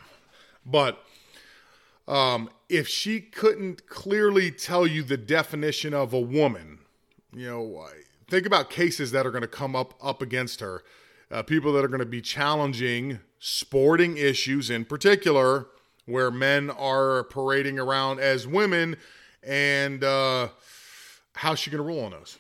But 0.66 1.04
um, 2.08 2.52
if 2.70 2.88
she 2.88 3.20
couldn't 3.20 3.88
clearly 3.88 4.52
tell 4.52 4.86
you 4.86 5.02
the 5.02 5.18
definition 5.18 5.96
of 5.96 6.14
a 6.14 6.20
woman, 6.20 6.80
you 7.34 7.48
know, 7.48 7.62
think 8.32 8.46
about 8.46 8.70
cases 8.70 9.12
that 9.12 9.28
are 9.28 9.32
going 9.32 9.42
to 9.42 9.48
come 9.48 9.76
up 9.76 9.94
up 10.02 10.22
against 10.22 10.62
her. 10.62 10.84
Uh, 11.30 11.44
people 11.44 11.74
that 11.74 11.84
are 11.84 11.90
going 11.90 12.00
to 12.00 12.06
be 12.06 12.22
challenging 12.22 13.20
sporting 13.40 14.16
issues 14.18 14.70
in 14.70 14.86
particular, 14.86 15.68
where 16.06 16.32
men 16.32 16.70
are 16.70 17.26
parading 17.26 17.78
around 17.78 18.20
as 18.22 18.48
women, 18.48 18.96
and 19.44 20.04
uh, 20.04 20.48
how's 21.34 21.60
she 21.60 21.70
going 21.70 21.84
to 21.84 21.88
rule 21.88 22.06
on 22.06 22.12
those? 22.12 22.38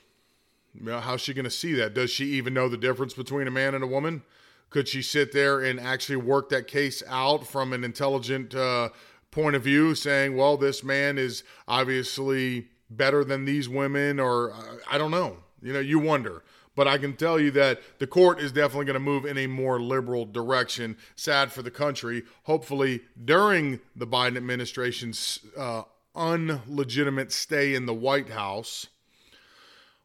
You 0.74 0.86
know, 0.86 1.00
how's 1.02 1.20
she 1.20 1.34
going 1.34 1.44
to 1.46 1.52
see 1.52 1.74
that? 1.74 1.94
Does 1.94 2.10
she 2.10 2.26
even 2.32 2.54
know 2.54 2.70
the 2.70 2.78
difference 2.78 3.14
between 3.14 3.48
a 3.48 3.52
man 3.52 3.76
and 3.76 3.84
a 3.84 3.88
woman? 3.88 4.24
Could 4.70 4.88
she 4.88 5.02
sit 5.02 5.34
there 5.34 5.60
and 5.60 5.78
actually 5.78 6.16
work 6.16 6.48
that 6.50 6.68
case 6.68 7.04
out 7.10 7.46
from 7.46 7.74
an 7.74 7.84
intelligent 7.84 8.56
uh, 8.56 8.90
point 9.30 9.58
of 9.58 9.64
view, 9.64 9.96
saying, 9.96 10.38
well, 10.38 10.56
this 10.56 10.86
man 10.86 11.18
is 11.18 11.44
obviously 11.68 12.70
better 12.90 13.26
than 13.26 13.44
these 13.44 13.68
women, 13.68 14.22
or 14.22 14.54
uh, 14.54 14.78
I 14.90 14.98
don't 14.98 15.12
know. 15.12 15.38
You 15.62 15.74
know, 15.74 15.80
you 15.80 16.00
wonder. 16.00 16.44
But 16.76 16.88
I 16.88 16.98
can 16.98 17.16
tell 17.16 17.40
you 17.40 17.52
that 17.52 17.82
the 18.00 18.08
court 18.08 18.40
is 18.40 18.52
definitely 18.52 18.86
going 18.86 18.94
to 18.94 19.00
move 19.00 19.26
in 19.26 19.38
a 19.38 19.48
more 19.48 19.80
liberal 19.80 20.26
direction. 20.26 20.98
Sad 21.16 21.52
for 21.52 21.62
the 21.62 21.72
country. 21.72 22.24
Hopefully, 22.44 23.02
during 23.24 23.82
the 23.96 24.08
Biden 24.08 24.38
administration's 24.38 25.40
uh, 25.58 25.84
unlegitimate 26.16 27.32
stay 27.34 27.76
in 27.76 27.86
the 27.86 27.94
White 27.94 28.30
House, 28.30 28.88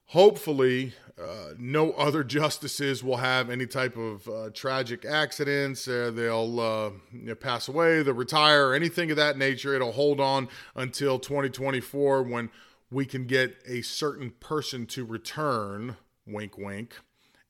hopefully 0.06 0.94
uh, 1.20 1.52
no 1.58 1.92
other 1.92 2.22
justices 2.36 3.02
will 3.02 3.18
have 3.18 3.48
any 3.48 3.66
type 3.66 3.96
of 3.96 4.28
uh, 4.28 4.50
tragic 4.50 5.04
accidents 5.04 5.88
uh, 5.88 6.10
they'll 6.14 6.60
uh, 6.60 6.90
you 7.12 7.26
know, 7.28 7.34
pass 7.34 7.68
away 7.68 8.02
they'll 8.02 8.14
retire 8.14 8.68
or 8.68 8.74
anything 8.74 9.10
of 9.10 9.16
that 9.16 9.38
nature 9.38 9.74
it'll 9.74 9.92
hold 9.92 10.20
on 10.20 10.48
until 10.74 11.18
2024 11.18 12.22
when 12.22 12.50
we 12.90 13.05
can 13.05 13.27
get 13.27 13.57
a 13.66 13.83
certain 13.83 14.31
person 14.31 14.87
to 14.87 15.05
return 15.05 15.96
wink 16.27 16.57
wink 16.59 16.96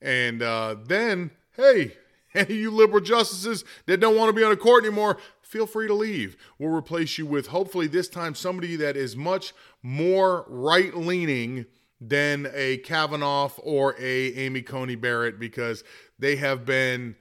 and 0.01 0.41
uh, 0.41 0.75
then 0.85 1.31
hey 1.55 1.93
any 2.33 2.55
you 2.55 2.71
liberal 2.71 3.01
justices 3.01 3.63
that 3.85 3.99
don't 3.99 4.17
want 4.17 4.29
to 4.29 4.33
be 4.33 4.43
on 4.43 4.51
a 4.51 4.57
court 4.57 4.83
anymore 4.83 5.17
feel 5.41 5.65
free 5.65 5.87
to 5.87 5.93
leave 5.93 6.35
we'll 6.59 6.73
replace 6.73 7.17
you 7.17 7.25
with 7.25 7.47
hopefully 7.47 7.87
this 7.87 8.09
time 8.09 8.35
somebody 8.35 8.75
that 8.75 8.97
is 8.97 9.15
much 9.15 9.53
more 9.81 10.45
right 10.47 10.95
leaning 10.95 11.65
than 11.99 12.47
a 12.53 12.77
Kavanaugh 12.77 13.49
or 13.63 13.95
a 13.99 14.33
Amy 14.33 14.61
Coney 14.61 14.95
Barrett 14.95 15.39
because 15.39 15.83
they 16.19 16.35
have 16.35 16.65
been 16.65 17.15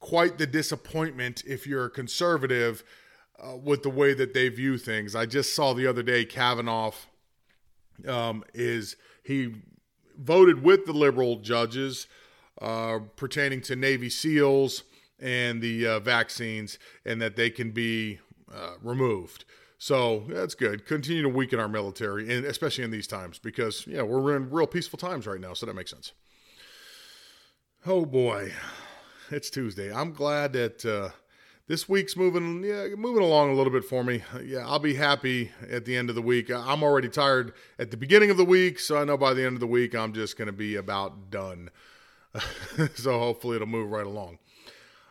quite 0.00 0.38
the 0.38 0.46
disappointment 0.46 1.42
if 1.46 1.66
you're 1.66 1.86
a 1.86 1.90
conservative 1.90 2.82
uh, 3.42 3.56
with 3.56 3.82
the 3.82 3.90
way 3.90 4.14
that 4.14 4.34
they 4.34 4.48
view 4.48 4.78
things. 4.78 5.14
I 5.14 5.26
just 5.26 5.54
saw 5.54 5.74
the 5.74 5.86
other 5.86 6.02
day 6.02 6.24
Kavanaugh 6.24 6.92
um, 8.06 8.44
is 8.54 8.96
he 9.22 9.54
voted 10.18 10.62
with 10.62 10.86
the 10.86 10.92
liberal 10.92 11.36
judges 11.36 12.06
uh, 12.60 13.00
pertaining 13.16 13.60
to 13.62 13.76
Navy 13.76 14.10
SEALs 14.10 14.84
and 15.18 15.62
the 15.62 15.86
uh, 15.86 16.00
vaccines, 16.00 16.78
and 17.04 17.22
that 17.22 17.36
they 17.36 17.48
can 17.48 17.70
be 17.70 18.18
uh, 18.52 18.74
removed. 18.82 19.44
So 19.78 20.24
that's 20.28 20.54
good. 20.54 20.86
Continue 20.86 21.22
to 21.22 21.28
weaken 21.28 21.58
our 21.58 21.68
military, 21.68 22.32
and 22.32 22.44
especially 22.44 22.84
in 22.84 22.90
these 22.90 23.06
times, 23.06 23.38
because 23.38 23.86
yeah, 23.86 24.02
we're 24.02 24.36
in 24.36 24.50
real 24.50 24.66
peaceful 24.66 24.98
times 24.98 25.26
right 25.26 25.40
now. 25.40 25.54
So 25.54 25.66
that 25.66 25.74
makes 25.74 25.90
sense. 25.90 26.12
Oh 27.84 28.04
boy, 28.04 28.52
it's 29.30 29.50
Tuesday. 29.50 29.92
I'm 29.92 30.12
glad 30.12 30.52
that 30.52 30.84
uh, 30.84 31.10
this 31.68 31.88
week's 31.88 32.16
moving, 32.16 32.64
yeah, 32.64 32.88
moving 32.96 33.22
along 33.22 33.50
a 33.50 33.54
little 33.54 33.72
bit 33.72 33.84
for 33.84 34.02
me. 34.02 34.22
Yeah, 34.44 34.66
I'll 34.66 34.78
be 34.78 34.94
happy 34.94 35.52
at 35.70 35.84
the 35.84 35.96
end 35.96 36.10
of 36.10 36.16
the 36.16 36.22
week. 36.22 36.50
I'm 36.50 36.82
already 36.82 37.08
tired 37.08 37.52
at 37.78 37.90
the 37.90 37.96
beginning 37.96 38.30
of 38.30 38.36
the 38.36 38.44
week, 38.44 38.78
so 38.78 38.98
I 38.98 39.04
know 39.04 39.16
by 39.16 39.34
the 39.34 39.44
end 39.44 39.54
of 39.54 39.60
the 39.60 39.66
week 39.66 39.94
I'm 39.94 40.12
just 40.12 40.36
going 40.36 40.46
to 40.46 40.52
be 40.52 40.76
about 40.76 41.30
done. 41.30 41.70
so 42.94 43.18
hopefully 43.18 43.56
it'll 43.56 43.68
move 43.68 43.90
right 43.90 44.06
along. 44.06 44.38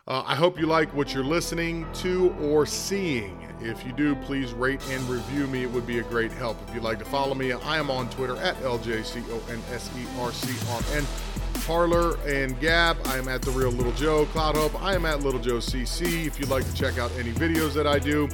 Uh, 0.06 0.22
I 0.26 0.34
hope 0.34 0.58
you 0.58 0.66
like 0.66 0.92
what 0.94 1.14
you're 1.14 1.22
listening 1.22 1.86
to 1.94 2.34
or 2.40 2.66
seeing. 2.66 3.38
If 3.60 3.86
you 3.86 3.92
do, 3.92 4.16
please 4.16 4.52
rate 4.52 4.80
and 4.90 5.00
review 5.08 5.46
me. 5.46 5.62
It 5.62 5.70
would 5.70 5.86
be 5.86 6.00
a 6.00 6.02
great 6.02 6.32
help. 6.32 6.58
If 6.68 6.74
you'd 6.74 6.82
like 6.82 6.98
to 6.98 7.04
follow 7.04 7.36
me, 7.36 7.52
I 7.52 7.78
am 7.78 7.88
on 7.88 8.10
Twitter 8.10 8.36
at 8.38 8.56
LJCONSERCRN. 8.56 11.41
Parler 11.66 12.16
and 12.26 12.58
Gab, 12.60 12.96
I 13.06 13.18
am 13.18 13.28
at 13.28 13.42
The 13.42 13.50
Real 13.50 13.70
Little 13.70 13.92
Joe. 13.92 14.26
CloutHub, 14.26 14.80
I 14.80 14.94
am 14.94 15.06
at 15.06 15.20
Little 15.20 15.40
Joe 15.40 15.58
CC. 15.58 16.26
If 16.26 16.38
you'd 16.38 16.48
like 16.48 16.64
to 16.64 16.74
check 16.74 16.98
out 16.98 17.10
any 17.18 17.32
videos 17.32 17.72
that 17.74 17.86
I 17.86 17.98
do, 17.98 18.28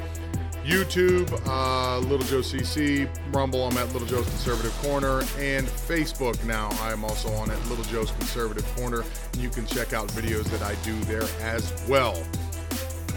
YouTube, 0.64 1.30
uh, 1.46 1.98
Little 1.98 2.26
Joe 2.26 2.40
CC, 2.40 3.08
Rumble, 3.32 3.64
I'm 3.64 3.76
at 3.76 3.92
Little 3.92 4.08
Joe's 4.08 4.28
Conservative 4.28 4.72
Corner, 4.82 5.20
and 5.38 5.66
Facebook 5.66 6.42
now. 6.44 6.68
I 6.82 6.92
am 6.92 7.04
also 7.04 7.30
on 7.34 7.50
at 7.50 7.66
Little 7.68 7.84
Joe's 7.84 8.10
Conservative 8.12 8.66
Corner. 8.76 9.04
You 9.38 9.50
can 9.50 9.66
check 9.66 9.92
out 9.92 10.08
videos 10.08 10.44
that 10.44 10.62
I 10.62 10.74
do 10.84 10.98
there 11.04 11.26
as 11.40 11.72
well. 11.88 12.22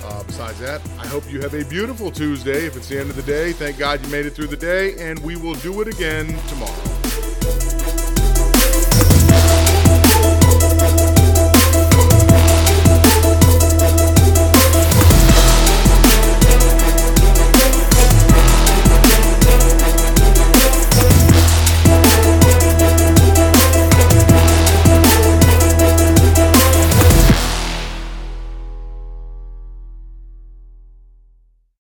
Uh, 0.04 0.24
besides 0.24 0.60
that, 0.60 0.82
I 1.00 1.08
hope 1.08 1.32
you 1.32 1.42
have 1.42 1.54
a 1.54 1.64
beautiful 1.66 2.12
Tuesday. 2.12 2.66
If 2.66 2.76
it's 2.76 2.90
the 2.90 3.00
end 3.00 3.10
of 3.10 3.16
the 3.16 3.24
day, 3.24 3.54
thank 3.54 3.78
God 3.78 4.04
you 4.04 4.12
made 4.12 4.26
it 4.26 4.32
through 4.32 4.48
the 4.48 4.58
day, 4.58 4.96
and 4.98 5.20
we 5.20 5.36
will 5.36 5.56
do 5.56 5.82
it 5.82 5.88
again 5.88 6.28
tomorrow. 6.48 6.91